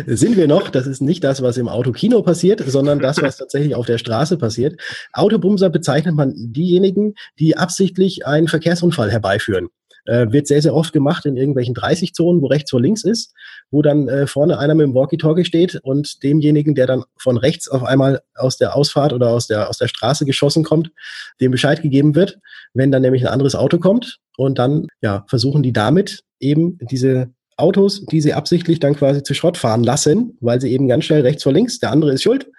Sind 0.07 0.37
wir 0.37 0.47
noch. 0.47 0.69
Das 0.71 0.87
ist 0.87 1.01
nicht 1.01 1.25
das, 1.25 1.43
was 1.43 1.57
im 1.57 1.69
Autokino 1.69 2.23
passiert, 2.23 2.63
sondern 2.67 2.99
das, 2.99 3.21
was 3.23 3.37
tatsächlich 3.37 3.75
auf 3.75 3.87
der 3.87 3.99
Straße 3.99 4.39
passiert. 4.39 4.81
Autobumser 5.13 5.71
bezeichnet 5.71 6.15
man 6.15 6.33
diejenigen, 6.37 7.15
die 7.39 7.57
absichtlich 7.57 8.27
einen 8.27 8.49
Verkehrsunfall 8.49 9.11
herbeiführen. 9.11 9.69
Äh, 10.07 10.31
wird 10.31 10.47
sehr, 10.47 10.63
sehr 10.63 10.75
oft 10.75 10.93
gemacht 10.93 11.27
in 11.27 11.37
irgendwelchen 11.37 11.75
30-Zonen, 11.75 12.41
wo 12.41 12.47
rechts 12.47 12.71
vor 12.71 12.81
links 12.81 13.03
ist, 13.03 13.35
wo 13.73 13.83
dann 13.83 14.09
äh, 14.09 14.29
vorne 14.29 14.59
einer 14.59 14.77
mit 14.77 14.85
dem 14.85 14.95
Walkie-Talkie 14.95 15.45
steht 15.45 15.81
und 15.83 16.23
demjenigen, 16.23 16.77
der 16.77 16.87
dann 16.87 17.03
von 17.17 17.37
rechts 17.37 17.69
auf 17.69 17.83
einmal 17.83 18.23
aus 18.37 18.57
der 18.57 18.77
Ausfahrt 18.77 19.13
oder 19.13 19.31
aus 19.31 19.49
der, 19.49 19.69
aus 19.69 19.79
der 19.79 19.89
Straße 19.89 20.25
geschossen 20.25 20.63
kommt, 20.63 20.93
dem 21.41 21.51
Bescheid 21.51 21.83
gegeben 21.83 22.15
wird, 22.15 22.39
wenn 22.73 22.93
dann 22.93 23.03
nämlich 23.03 23.23
ein 23.23 23.33
anderes 23.33 23.57
Auto 23.57 23.79
kommt 23.79 24.19
und 24.37 24.61
dann 24.61 24.87
ja, 25.01 25.25
versuchen 25.27 25.65
die 25.65 25.73
damit 25.73 26.21
eben 26.39 26.79
diese 26.83 27.31
Autos, 27.57 28.05
die 28.07 28.21
sie 28.21 28.35
absichtlich 28.35 28.81
dann 28.81 28.95
quasi 28.95 29.23
zu 29.23 29.35
Schrott 29.35 29.57
fahren 29.57 29.83
lassen, 29.83 30.37
weil 30.41 30.61
sie 30.61 30.73
eben 30.73 30.89
ganz 30.89 31.05
schnell 31.05 31.23
rechts 31.23 31.43
vor 31.43 31.53
links, 31.53 31.79
der 31.79 31.91
andere 31.91 32.13
ist 32.13 32.23
schuld. 32.23 32.51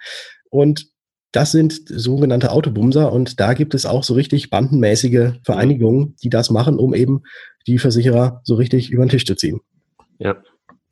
Und 0.50 0.88
das 1.32 1.52
sind 1.52 1.82
sogenannte 1.86 2.50
Autobumser 2.50 3.12
und 3.12 3.38
da 3.38 3.52
gibt 3.52 3.74
es 3.74 3.84
auch 3.84 4.02
so 4.02 4.14
richtig 4.14 4.50
bandenmäßige 4.50 5.32
Vereinigungen, 5.44 6.16
die 6.22 6.30
das 6.30 6.50
machen, 6.50 6.78
um 6.78 6.94
eben 6.94 7.22
die 7.66 7.78
Versicherer 7.78 8.40
so 8.44 8.54
richtig 8.54 8.90
über 8.90 9.04
den 9.04 9.10
Tisch 9.10 9.26
zu 9.26 9.34
ziehen. 9.34 9.60
Ja, 10.18 10.42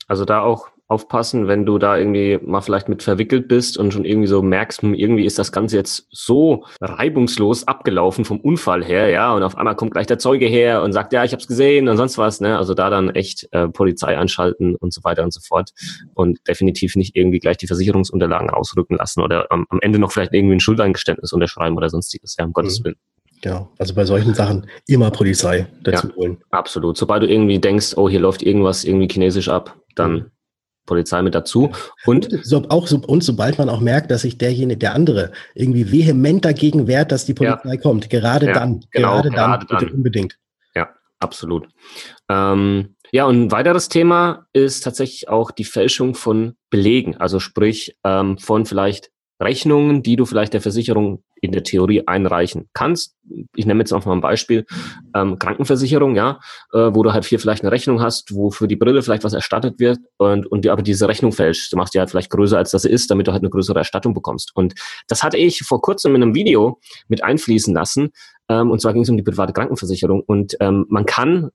also 0.07 0.25
da 0.25 0.43
auch 0.43 0.69
aufpassen, 0.88 1.49
wenn 1.49 1.66
du 1.66 1.78
da 1.78 1.97
irgendwie 1.97 2.38
mal 2.43 2.61
vielleicht 2.61 2.88
mit 2.88 3.02
verwickelt 3.02 3.49
bist 3.49 3.76
und 3.76 3.93
schon 3.93 4.05
irgendwie 4.05 4.28
so 4.28 4.40
merkst, 4.40 4.83
hm, 4.83 4.95
irgendwie 4.95 5.25
ist 5.25 5.38
das 5.38 5.50
Ganze 5.50 5.76
jetzt 5.76 6.07
so 6.11 6.64
reibungslos 6.81 7.66
abgelaufen 7.66 8.25
vom 8.25 8.40
Unfall 8.40 8.85
her, 8.85 9.09
ja, 9.09 9.35
und 9.35 9.43
auf 9.43 9.57
einmal 9.57 9.75
kommt 9.75 9.93
gleich 9.93 10.07
der 10.07 10.19
Zeuge 10.19 10.47
her 10.47 10.83
und 10.83 10.93
sagt, 10.93 11.12
ja, 11.12 11.25
ich 11.25 11.33
habe 11.33 11.40
es 11.40 11.49
gesehen 11.49 11.88
und 11.88 11.97
sonst 11.97 12.19
was, 12.19 12.40
ne? 12.40 12.57
Also 12.57 12.75
da 12.75 12.88
dann 12.88 13.11
echt 13.11 13.49
äh, 13.52 13.69
Polizei 13.69 14.16
anschalten 14.16 14.76
und 14.76 14.93
so 14.93 15.02
weiter 15.02 15.25
und 15.25 15.33
so 15.33 15.40
fort 15.40 15.71
und 16.14 16.38
definitiv 16.47 16.95
nicht 16.95 17.16
irgendwie 17.16 17.40
gleich 17.40 17.57
die 17.57 17.66
Versicherungsunterlagen 17.66 18.50
rausrücken 18.50 18.97
lassen 18.97 19.23
oder 19.23 19.47
am, 19.50 19.66
am 19.71 19.81
Ende 19.81 19.99
noch 19.99 20.12
vielleicht 20.12 20.33
irgendwie 20.33 20.57
ein 20.57 20.61
Schuldeingeständnis 20.61 21.33
unterschreiben 21.33 21.76
oder 21.76 21.88
sonstiges, 21.88 22.37
ja, 22.38 22.45
um 22.45 22.52
Gottes 22.52 22.81
mhm. 22.81 22.85
Willen. 22.85 22.97
Genau, 23.43 23.71
also 23.78 23.95
bei 23.95 24.05
solchen 24.05 24.35
Sachen 24.35 24.66
immer 24.87 25.11
Polizei 25.11 25.66
dazu 25.83 26.09
ja, 26.09 26.14
holen. 26.14 26.38
Absolut. 26.50 26.97
Sobald 26.97 27.23
du 27.23 27.28
irgendwie 27.28 27.59
denkst, 27.59 27.95
oh, 27.97 28.09
hier 28.09 28.21
läuft 28.21 28.43
irgendwas 28.43 28.85
irgendwie 28.85 29.09
chinesisch 29.09 29.49
ab, 29.49 29.76
dann 29.95 30.12
mhm. 30.12 30.31
Polizei 30.87 31.23
mit 31.23 31.35
dazu. 31.35 31.71
Und, 32.05 32.33
und, 32.33 32.47
so, 32.47 32.64
auch 32.69 32.87
so, 32.87 32.99
und 32.99 33.23
sobald 33.23 33.59
man 33.59 33.69
auch 33.69 33.81
merkt, 33.81 34.11
dass 34.11 34.23
sich 34.23 34.38
derjenige, 34.38 34.78
der 34.78 34.94
andere, 34.94 35.33
irgendwie 35.55 35.90
vehement 35.92 36.44
dagegen 36.44 36.87
wehrt, 36.87 37.12
dass 37.12 37.27
die 37.27 37.35
Polizei 37.35 37.75
ja. 37.75 37.81
kommt, 37.81 38.09
gerade 38.09 38.46
ja, 38.46 38.53
dann, 38.53 38.85
genau, 38.90 39.14
gerade, 39.14 39.31
gerade 39.31 39.66
dann, 39.66 39.79
bitte 39.79 39.92
unbedingt. 39.92 40.38
Ja, 40.75 40.88
absolut. 41.18 41.68
Ähm, 42.29 42.96
ja, 43.12 43.25
und 43.27 43.42
ein 43.42 43.51
weiteres 43.53 43.88
Thema 43.88 44.46
ist 44.53 44.81
tatsächlich 44.81 45.29
auch 45.29 45.51
die 45.51 45.64
Fälschung 45.64 46.14
von 46.14 46.57
Belegen, 46.70 47.16
also 47.16 47.38
sprich 47.38 47.96
ähm, 48.05 48.38
von 48.38 48.66
vielleicht 48.66 49.11
Rechnungen, 49.40 50.03
die 50.03 50.16
du 50.16 50.25
vielleicht 50.25 50.55
der 50.55 50.61
Versicherung 50.61 51.22
in 51.40 51.53
der 51.53 51.62
Theorie 51.62 52.07
einreichen 52.07 52.68
kannst. 52.72 53.14
Ich 53.55 53.66
nehme 53.66 53.81
jetzt 53.81 53.92
auch 53.92 54.05
mal 54.07 54.14
ein 54.14 54.20
Beispiel, 54.22 54.64
ähm, 55.14 55.38
Krankenversicherung, 55.38 56.16
ja, 56.16 56.40
äh, 56.72 56.90
wo 56.94 57.03
du 57.03 57.12
halt 57.12 57.27
hier 57.27 57.38
vielleicht 57.38 57.62
eine 57.62 57.70
Rechnung 57.70 58.01
hast, 58.01 58.35
wo 58.35 58.51
für 58.51 58.66
die 58.66 58.77
Brille 58.77 59.03
vielleicht 59.03 59.25
was 59.25 59.35
erstattet 59.35 59.79
wird 59.79 59.99
und, 60.16 60.46
und 60.46 60.64
dir 60.64 60.72
aber 60.72 60.83
diese 60.83 61.07
Rechnung 61.09 61.33
fälschst. 61.33 61.72
Du 61.72 61.77
machst 61.77 61.94
die 61.94 61.99
halt 61.99 62.11
vielleicht 62.11 62.31
größer, 62.31 62.57
als 62.57 62.70
das 62.70 62.85
ist, 62.87 63.11
damit 63.11 63.27
du 63.27 63.33
halt 63.33 63.42
eine 63.42 63.51
größere 63.51 63.79
Erstattung 63.79 64.14
bekommst. 64.14 64.53
Und 64.55 64.75
das 65.09 65.22
hatte 65.22 65.37
ich 65.37 65.61
vor 65.61 65.83
kurzem 65.83 66.14
in 66.14 66.22
einem 66.22 66.35
Video 66.35 66.81
mit 67.09 67.22
einfließen 67.22 67.75
lassen. 67.75 68.11
Ähm, 68.49 68.70
und 68.70 68.81
zwar 68.81 68.94
ging 68.94 69.03
es 69.03 69.11
um 69.11 69.18
die 69.18 69.22
private 69.22 69.53
Krankenversicherung. 69.53 70.22
Und 70.27 70.57
ähm, 70.61 70.87
man 70.88 71.05
kann 71.05 71.51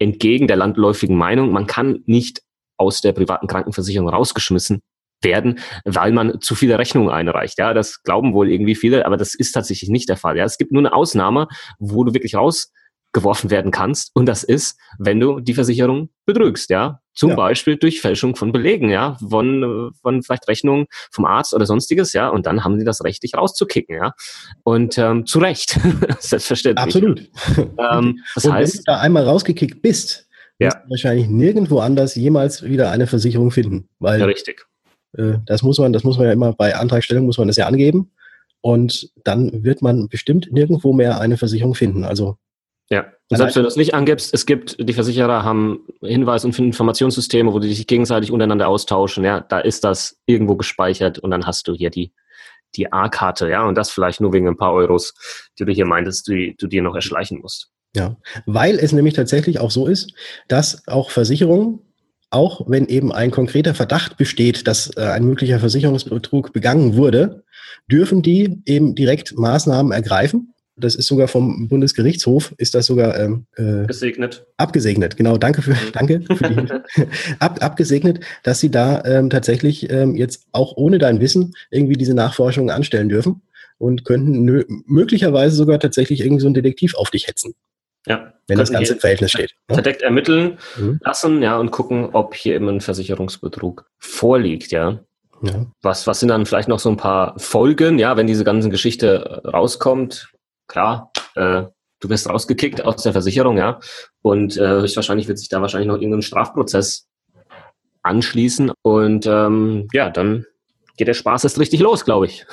entgegen 0.00 0.48
der 0.48 0.56
landläufigen 0.56 1.16
Meinung, 1.16 1.52
man 1.52 1.68
kann 1.68 2.02
nicht 2.06 2.42
aus 2.76 3.00
der 3.00 3.12
privaten 3.12 3.46
Krankenversicherung 3.46 4.08
rausgeschmissen 4.08 4.82
werden, 5.24 5.58
weil 5.84 6.12
man 6.12 6.40
zu 6.40 6.54
viele 6.54 6.78
Rechnungen 6.78 7.10
einreicht. 7.10 7.58
Ja, 7.58 7.74
das 7.74 8.02
glauben 8.02 8.34
wohl 8.34 8.50
irgendwie 8.50 8.74
viele, 8.74 9.06
aber 9.06 9.16
das 9.16 9.34
ist 9.34 9.52
tatsächlich 9.52 9.90
nicht 9.90 10.08
der 10.08 10.16
Fall. 10.16 10.36
Ja, 10.36 10.44
es 10.44 10.58
gibt 10.58 10.72
nur 10.72 10.82
eine 10.82 10.92
Ausnahme, 10.92 11.48
wo 11.78 12.04
du 12.04 12.14
wirklich 12.14 12.34
rausgeworfen 12.34 13.50
werden 13.50 13.70
kannst, 13.70 14.10
und 14.14 14.26
das 14.26 14.44
ist, 14.44 14.78
wenn 14.98 15.20
du 15.20 15.40
die 15.40 15.54
Versicherung 15.54 16.10
betrügst. 16.26 16.70
Ja, 16.70 17.00
zum 17.14 17.30
ja. 17.30 17.36
Beispiel 17.36 17.76
durch 17.76 18.00
Fälschung 18.00 18.36
von 18.36 18.52
Belegen, 18.52 18.90
ja, 18.90 19.16
von, 19.28 19.92
von 20.02 20.22
vielleicht 20.22 20.48
Rechnungen 20.48 20.86
vom 21.10 21.24
Arzt 21.24 21.54
oder 21.54 21.66
sonstiges, 21.66 22.12
ja, 22.12 22.28
und 22.28 22.46
dann 22.46 22.64
haben 22.64 22.78
sie 22.78 22.84
das 22.84 23.04
Recht, 23.04 23.22
dich 23.22 23.34
rauszukicken, 23.34 23.96
ja. 23.96 24.14
Und 24.64 24.98
ähm, 24.98 25.26
zu 25.26 25.38
Recht, 25.38 25.78
selbstverständlich. 26.18 26.84
Absolut. 26.84 27.30
Ähm, 27.58 28.18
das 28.34 28.44
und 28.44 28.52
heißt, 28.52 28.74
wenn 28.74 28.78
du 28.78 28.84
da 28.86 29.00
einmal 29.00 29.24
rausgekickt 29.24 29.80
bist, 29.80 30.28
ja. 30.58 30.66
wirst 30.66 30.78
du 30.84 30.90
wahrscheinlich 30.90 31.28
nirgendwo 31.28 31.78
anders 31.78 32.14
jemals 32.14 32.64
wieder 32.64 32.90
eine 32.90 33.06
Versicherung 33.06 33.50
finden. 33.50 33.88
Weil 33.98 34.20
ja, 34.20 34.26
richtig. 34.26 34.66
Äh, 35.16 35.38
das 35.46 35.62
muss 35.62 35.78
man, 35.78 35.92
das 35.92 36.04
muss 36.04 36.18
man 36.18 36.26
ja 36.26 36.32
immer 36.32 36.52
bei 36.52 36.76
Antragstellung 36.76 37.26
muss 37.26 37.38
man 37.38 37.48
das 37.48 37.56
ja 37.56 37.66
angeben. 37.66 38.10
Und 38.60 39.10
dann 39.24 39.62
wird 39.64 39.82
man 39.82 40.08
bestimmt 40.08 40.50
nirgendwo 40.50 40.92
mehr 40.92 41.20
eine 41.20 41.36
Versicherung 41.36 41.74
finden. 41.74 42.04
Also 42.04 42.38
ja, 42.90 43.06
selbst 43.30 43.56
wenn 43.56 43.62
du 43.62 43.68
das 43.68 43.76
nicht 43.76 43.94
angibst, 43.94 44.32
es 44.34 44.46
gibt, 44.46 44.76
die 44.78 44.92
Versicherer 44.92 45.42
haben 45.42 45.80
Hinweis- 46.02 46.44
und 46.44 46.58
Informationssysteme, 46.58 47.52
wo 47.52 47.58
die 47.58 47.72
sich 47.72 47.86
gegenseitig 47.86 48.30
untereinander 48.30 48.68
austauschen. 48.68 49.24
Ja, 49.24 49.40
da 49.40 49.60
ist 49.60 49.84
das 49.84 50.18
irgendwo 50.26 50.56
gespeichert 50.56 51.18
und 51.18 51.30
dann 51.30 51.46
hast 51.46 51.66
du 51.66 51.74
hier 51.74 51.90
die, 51.90 52.12
die 52.76 52.92
A-Karte, 52.92 53.48
ja, 53.48 53.66
und 53.66 53.76
das 53.76 53.90
vielleicht 53.90 54.20
nur 54.20 54.32
wegen 54.32 54.48
ein 54.48 54.56
paar 54.56 54.72
Euros, 54.72 55.14
die 55.58 55.64
du 55.64 55.72
hier 55.72 55.86
meintest, 55.86 56.28
die 56.28 56.54
du 56.58 56.66
dir 56.66 56.82
noch 56.82 56.94
erschleichen 56.94 57.40
musst. 57.40 57.70
Ja, 57.96 58.16
weil 58.44 58.78
es 58.78 58.92
nämlich 58.92 59.14
tatsächlich 59.14 59.60
auch 59.60 59.70
so 59.70 59.86
ist, 59.86 60.12
dass 60.48 60.86
auch 60.88 61.10
Versicherungen 61.10 61.80
auch 62.34 62.64
wenn 62.68 62.86
eben 62.86 63.12
ein 63.12 63.30
konkreter 63.30 63.74
Verdacht 63.74 64.16
besteht, 64.16 64.66
dass 64.66 64.90
äh, 64.96 65.02
ein 65.02 65.24
möglicher 65.24 65.60
Versicherungsbetrug 65.60 66.52
begangen 66.52 66.96
wurde, 66.96 67.44
dürfen 67.90 68.22
die 68.22 68.60
eben 68.66 68.94
direkt 68.94 69.38
Maßnahmen 69.38 69.92
ergreifen. 69.92 70.54
Das 70.76 70.96
ist 70.96 71.06
sogar 71.06 71.28
vom 71.28 71.68
Bundesgerichtshof, 71.68 72.52
ist 72.58 72.74
das 72.74 72.86
sogar 72.86 73.16
ähm, 73.20 73.46
äh, 73.56 73.86
gesegnet. 73.86 74.44
Abgesegnet, 74.56 75.16
genau, 75.16 75.38
danke 75.38 75.62
für, 75.62 75.70
mhm. 75.70 75.92
danke 75.92 76.20
für 76.22 76.48
die 76.48 77.06
Ab, 77.38 77.62
abgesegnet, 77.62 78.20
dass 78.42 78.58
sie 78.58 78.70
da 78.70 79.04
ähm, 79.04 79.30
tatsächlich 79.30 79.88
ähm, 79.90 80.16
jetzt 80.16 80.46
auch 80.50 80.76
ohne 80.76 80.98
dein 80.98 81.20
Wissen 81.20 81.52
irgendwie 81.70 81.94
diese 81.96 82.14
Nachforschungen 82.14 82.70
anstellen 82.70 83.08
dürfen 83.08 83.42
und 83.78 84.04
könnten 84.04 84.64
möglicherweise 84.86 85.54
sogar 85.54 85.78
tatsächlich 85.78 86.20
irgendwie 86.20 86.42
so 86.42 86.48
ein 86.48 86.54
Detektiv 86.54 86.96
auf 86.96 87.10
dich 87.10 87.28
hetzen. 87.28 87.54
Ja. 88.06 88.32
Wenn 88.46 88.58
das 88.58 88.70
Ganze 88.70 88.94
im 88.94 89.00
Verhältnis 89.00 89.30
steht. 89.30 89.54
Ne? 89.68 89.76
Verdeckt 89.76 90.02
ermitteln 90.02 90.58
mhm. 90.76 91.00
lassen, 91.02 91.42
ja, 91.42 91.56
und 91.58 91.70
gucken, 91.70 92.10
ob 92.12 92.34
hier 92.34 92.54
eben 92.54 92.68
ein 92.68 92.80
Versicherungsbetrug 92.80 93.86
vorliegt, 93.98 94.70
ja. 94.70 95.00
ja. 95.42 95.66
Was, 95.80 96.06
was 96.06 96.20
sind 96.20 96.28
dann 96.28 96.44
vielleicht 96.44 96.68
noch 96.68 96.78
so 96.78 96.90
ein 96.90 96.98
paar 96.98 97.38
Folgen, 97.38 97.98
ja, 97.98 98.16
wenn 98.16 98.26
diese 98.26 98.44
ganze 98.44 98.68
Geschichte 98.68 99.42
rauskommt? 99.46 100.28
Klar, 100.66 101.10
äh, 101.36 101.62
du 102.00 102.08
wirst 102.10 102.28
rausgekickt 102.28 102.84
aus 102.84 103.02
der 103.02 103.12
Versicherung, 103.12 103.56
ja. 103.56 103.80
Und 104.20 104.58
äh, 104.58 104.68
höchstwahrscheinlich 104.68 105.26
wird 105.26 105.38
sich 105.38 105.48
da 105.48 105.62
wahrscheinlich 105.62 105.88
noch 105.88 105.96
irgendein 105.96 106.22
Strafprozess 106.22 107.06
anschließen. 108.02 108.72
Und 108.82 109.26
ähm, 109.26 109.88
ja, 109.92 110.10
dann 110.10 110.44
geht 110.98 111.08
der 111.08 111.14
Spaß 111.14 111.44
erst 111.44 111.58
richtig 111.58 111.80
los, 111.80 112.04
glaube 112.04 112.26
ich. 112.26 112.46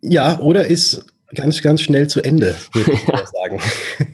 ja, 0.00 0.38
oder 0.38 0.66
ist 0.66 1.04
ganz, 1.34 1.60
ganz 1.62 1.80
schnell 1.80 2.08
zu 2.08 2.22
Ende, 2.22 2.54
würde 2.72 2.92
ich 2.92 3.02
ja. 3.08 3.26
sagen. 3.26 3.60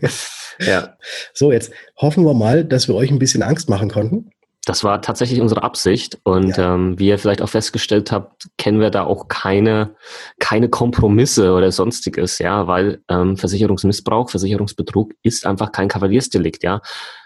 Ja. 0.60 0.96
So, 1.34 1.52
jetzt 1.52 1.72
hoffen 1.96 2.24
wir 2.24 2.34
mal, 2.34 2.64
dass 2.64 2.88
wir 2.88 2.94
euch 2.94 3.10
ein 3.10 3.18
bisschen 3.18 3.42
Angst 3.42 3.68
machen 3.68 3.90
konnten. 3.90 4.30
Das 4.68 4.84
war 4.84 5.00
tatsächlich 5.00 5.40
unsere 5.40 5.62
Absicht. 5.62 6.18
Und 6.24 6.58
ja. 6.58 6.74
ähm, 6.74 6.98
wie 6.98 7.08
ihr 7.08 7.18
vielleicht 7.18 7.40
auch 7.40 7.48
festgestellt 7.48 8.12
habt, 8.12 8.48
kennen 8.58 8.80
wir 8.80 8.90
da 8.90 9.04
auch 9.04 9.28
keine, 9.28 9.94
keine 10.40 10.68
Kompromisse 10.68 11.54
oder 11.54 11.72
sonstiges, 11.72 12.38
ja, 12.38 12.66
weil 12.66 13.00
ähm, 13.08 13.38
Versicherungsmissbrauch, 13.38 14.28
Versicherungsbetrug 14.28 15.14
ist 15.22 15.46
einfach 15.46 15.72
kein 15.72 15.88
Kavaliersdelikt, 15.88 16.64
ja. 16.64 16.82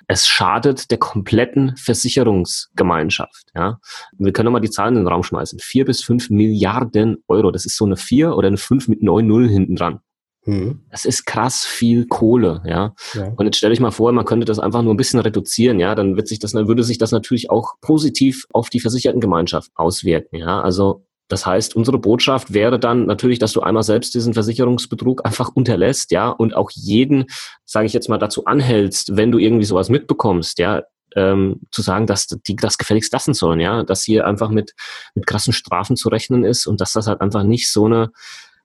Es 0.07 0.27
schadet 0.29 0.92
der 0.92 0.99
kompletten 0.99 1.77
Versicherungsgemeinschaft, 1.77 3.47
ja. 3.57 3.81
Wir 4.18 4.33
können 4.33 4.53
mal 4.53 4.61
die 4.61 4.71
Zahlen 4.71 4.95
in 4.95 5.03
den 5.03 5.09
Raum 5.09 5.25
schmeißen. 5.25 5.59
Vier 5.59 5.85
bis 5.85 6.05
fünf 6.05 6.31
Milliarden 6.31 7.25
Euro. 7.27 7.51
Das 7.51 7.66
ist 7.66 7.77
so 7.77 7.85
eine 7.85 7.97
vier 7.97 8.37
oder 8.37 8.47
eine 8.47 8.57
fünf 8.57 8.87
mit 8.87 9.03
neun 9.03 9.27
Null 9.27 9.49
hinten 9.49 9.75
dran. 9.75 9.99
Mhm. 10.44 10.81
Das 10.90 11.05
ist 11.05 11.24
krass 11.24 11.64
viel 11.64 12.07
Kohle, 12.07 12.62
ja? 12.66 12.94
ja. 13.14 13.33
Und 13.37 13.44
jetzt 13.46 13.59
stelle 13.59 13.72
ich 13.72 13.81
mal 13.81 13.92
vor, 13.92 14.11
man 14.12 14.24
könnte 14.24 14.44
das 14.44 14.59
einfach 14.59 14.83
nur 14.83 14.92
ein 14.92 14.96
bisschen 14.96 15.20
reduzieren, 15.20 15.78
ja, 15.78 15.94
dann 15.94 16.16
wird 16.16 16.28
sich 16.28 16.38
das, 16.40 16.52
dann 16.52 16.68
würde 16.68 16.83
sich 16.83 16.98
das 16.98 17.12
natürlich 17.12 17.50
auch 17.50 17.74
positiv 17.81 18.46
auf 18.52 18.68
die 18.68 18.81
Versichertengemeinschaft 18.81 19.70
auswirken, 19.74 20.37
ja. 20.37 20.61
Also 20.61 21.05
das 21.28 21.46
heißt, 21.46 21.76
unsere 21.76 21.98
Botschaft 21.98 22.52
wäre 22.52 22.78
dann 22.78 23.07
natürlich, 23.07 23.38
dass 23.38 23.52
du 23.52 23.61
einmal 23.61 23.85
selbst 23.85 24.14
diesen 24.14 24.35
Versicherungsbetrug 24.35 25.24
einfach 25.24 25.48
unterlässt, 25.55 26.11
ja, 26.11 26.28
und 26.28 26.55
auch 26.55 26.70
jeden, 26.72 27.26
sage 27.64 27.87
ich 27.87 27.92
jetzt 27.92 28.09
mal, 28.09 28.18
dazu 28.18 28.44
anhältst, 28.44 29.16
wenn 29.16 29.33
du 29.33 29.38
irgendwie 29.38 29.64
sowas 29.64 29.88
mitbekommst, 29.88 30.59
ja, 30.59 30.83
ähm, 31.14 31.61
zu 31.70 31.83
sagen, 31.83 32.07
dass 32.07 32.26
die 32.26 32.57
das 32.57 32.78
gefälligst 32.78 33.12
lassen 33.12 33.35
sollen, 33.35 33.61
ja, 33.61 33.83
dass 33.83 34.02
hier 34.02 34.26
einfach 34.26 34.50
mit, 34.50 34.74
mit 35.14 35.26
krassen 35.26 35.52
Strafen 35.52 35.96
zu 35.96 36.09
rechnen 36.09 36.44
ist 36.44 36.66
und 36.66 36.81
dass 36.81 36.92
das 36.92 37.07
halt 37.07 37.20
einfach 37.20 37.44
nicht 37.44 37.70
so 37.70 37.87
eine 37.87 38.11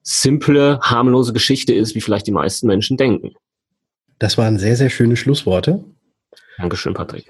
simple, 0.08 0.80
harmlose 0.82 1.34
Geschichte 1.34 1.74
ist, 1.74 1.94
wie 1.94 2.02
vielleicht 2.02 2.28
die 2.28 2.32
meisten 2.32 2.66
Menschen 2.66 2.96
denken. 2.96 3.34
Das 4.20 4.38
waren 4.38 4.58
sehr, 4.58 4.78
sehr 4.78 4.90
schöne 4.90 5.18
Schlussworte. 5.18 5.84
Dankeschön, 6.58 6.94
Patrick. 6.94 7.30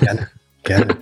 Gerne, 0.00 0.28
gerne. 0.64 0.96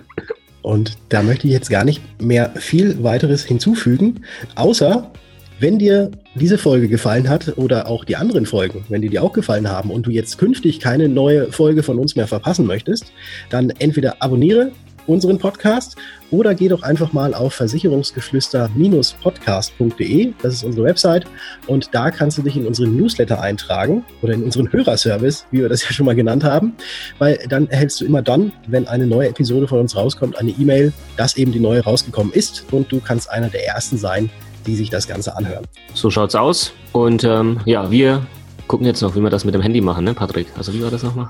Und 0.61 0.97
da 1.09 1.23
möchte 1.23 1.47
ich 1.47 1.53
jetzt 1.53 1.71
gar 1.71 1.83
nicht 1.83 2.21
mehr 2.21 2.51
viel 2.51 3.03
weiteres 3.03 3.43
hinzufügen, 3.43 4.23
außer 4.55 5.11
wenn 5.59 5.79
dir 5.79 6.11
diese 6.35 6.59
Folge 6.59 6.87
gefallen 6.87 7.27
hat 7.27 7.57
oder 7.57 7.87
auch 7.87 8.05
die 8.05 8.15
anderen 8.15 8.45
Folgen, 8.45 8.85
wenn 8.89 9.01
die 9.01 9.09
dir 9.09 9.23
auch 9.23 9.33
gefallen 9.33 9.67
haben 9.67 9.89
und 9.89 10.05
du 10.05 10.11
jetzt 10.11 10.37
künftig 10.37 10.79
keine 10.79 11.09
neue 11.09 11.51
Folge 11.51 11.81
von 11.81 11.97
uns 11.97 12.15
mehr 12.15 12.27
verpassen 12.27 12.67
möchtest, 12.67 13.11
dann 13.49 13.71
entweder 13.71 14.21
abonniere 14.21 14.71
unseren 15.07 15.37
Podcast 15.37 15.95
oder 16.31 16.53
geh 16.53 16.67
doch 16.67 16.83
einfach 16.83 17.13
mal 17.13 17.33
auf 17.33 17.55
versicherungsgeflüster-podcast.de. 17.55 20.33
Das 20.41 20.53
ist 20.53 20.63
unsere 20.63 20.85
Website 20.85 21.25
und 21.67 21.89
da 21.93 22.11
kannst 22.11 22.37
du 22.37 22.43
dich 22.43 22.55
in 22.55 22.65
unseren 22.67 22.95
Newsletter 22.95 23.41
eintragen 23.41 24.05
oder 24.21 24.33
in 24.33 24.43
unseren 24.43 24.71
Hörerservice, 24.71 25.47
wie 25.51 25.61
wir 25.61 25.69
das 25.69 25.83
ja 25.83 25.91
schon 25.91 26.05
mal 26.05 26.15
genannt 26.15 26.43
haben, 26.43 26.73
weil 27.17 27.39
dann 27.49 27.67
erhältst 27.67 27.99
du 28.01 28.05
immer 28.05 28.21
dann, 28.21 28.51
wenn 28.67 28.87
eine 28.87 29.07
neue 29.07 29.29
Episode 29.29 29.67
von 29.67 29.79
uns 29.79 29.95
rauskommt, 29.95 30.37
eine 30.37 30.51
E-Mail, 30.51 30.93
dass 31.17 31.35
eben 31.37 31.51
die 31.51 31.59
neue 31.59 31.83
rausgekommen 31.83 32.31
ist 32.33 32.65
und 32.71 32.91
du 32.91 32.99
kannst 32.99 33.27
einer 33.29 33.49
der 33.49 33.65
ersten 33.65 33.97
sein, 33.97 34.29
die 34.65 34.75
sich 34.75 34.89
das 34.89 35.07
Ganze 35.07 35.35
anhören. 35.35 35.65
So 35.93 36.11
schaut's 36.11 36.35
aus 36.35 36.73
und 36.91 37.23
ähm, 37.23 37.61
ja, 37.65 37.89
wir 37.89 38.27
gucken 38.69 38.85
jetzt 38.85 39.01
noch, 39.01 39.15
wie 39.15 39.21
wir 39.21 39.31
das 39.31 39.45
mit 39.45 39.55
dem 39.55 39.61
Handy 39.61 39.81
machen, 39.81 40.05
ne, 40.05 40.13
Patrick? 40.13 40.47
Also 40.55 40.71
wie 40.73 40.83
war 40.83 40.91
das 40.91 41.01
nochmal? 41.01 41.27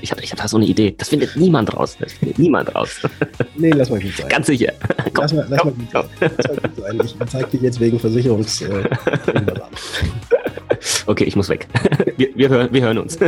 ich 0.00 0.12
habe 0.12 0.22
ich 0.22 0.30
hab 0.30 0.38
da 0.38 0.46
so 0.46 0.56
eine 0.56 0.64
Idee. 0.64 0.94
Das 0.96 1.08
findet 1.08 1.36
niemand 1.36 1.76
raus. 1.76 1.96
Das 1.98 2.12
findet 2.12 2.38
niemand 2.38 2.72
raus. 2.74 3.02
nee, 3.56 3.70
lass 3.70 3.90
mal 3.90 4.00
gut 4.00 4.16
sein. 4.16 4.28
Ganz 4.28 4.46
sicher. 4.46 4.72
Komm, 5.12 5.22
lass 5.22 5.32
mal, 5.34 5.46
lass 5.50 5.60
komm, 5.60 5.88
mal 5.92 6.02
gut, 6.02 6.10
lass 6.20 6.48
mal 6.48 6.56
gut 6.56 6.76
sein. 6.76 7.00
Ich 7.04 7.30
zeige 7.30 7.48
dich 7.48 7.60
jetzt 7.60 7.80
wegen 7.80 7.98
Versicherungs... 7.98 8.62
Äh, 8.62 8.84
okay, 11.06 11.24
ich 11.24 11.34
muss 11.34 11.48
weg. 11.48 11.66
Wir, 12.16 12.28
wir, 12.36 12.48
hören, 12.50 12.68
wir 12.70 12.82
hören 12.82 12.98
uns. 12.98 13.18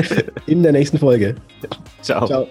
In 0.46 0.62
der 0.62 0.70
nächsten 0.70 0.98
Folge. 0.98 1.34
Ciao. 2.00 2.26
Ciao. 2.26 2.46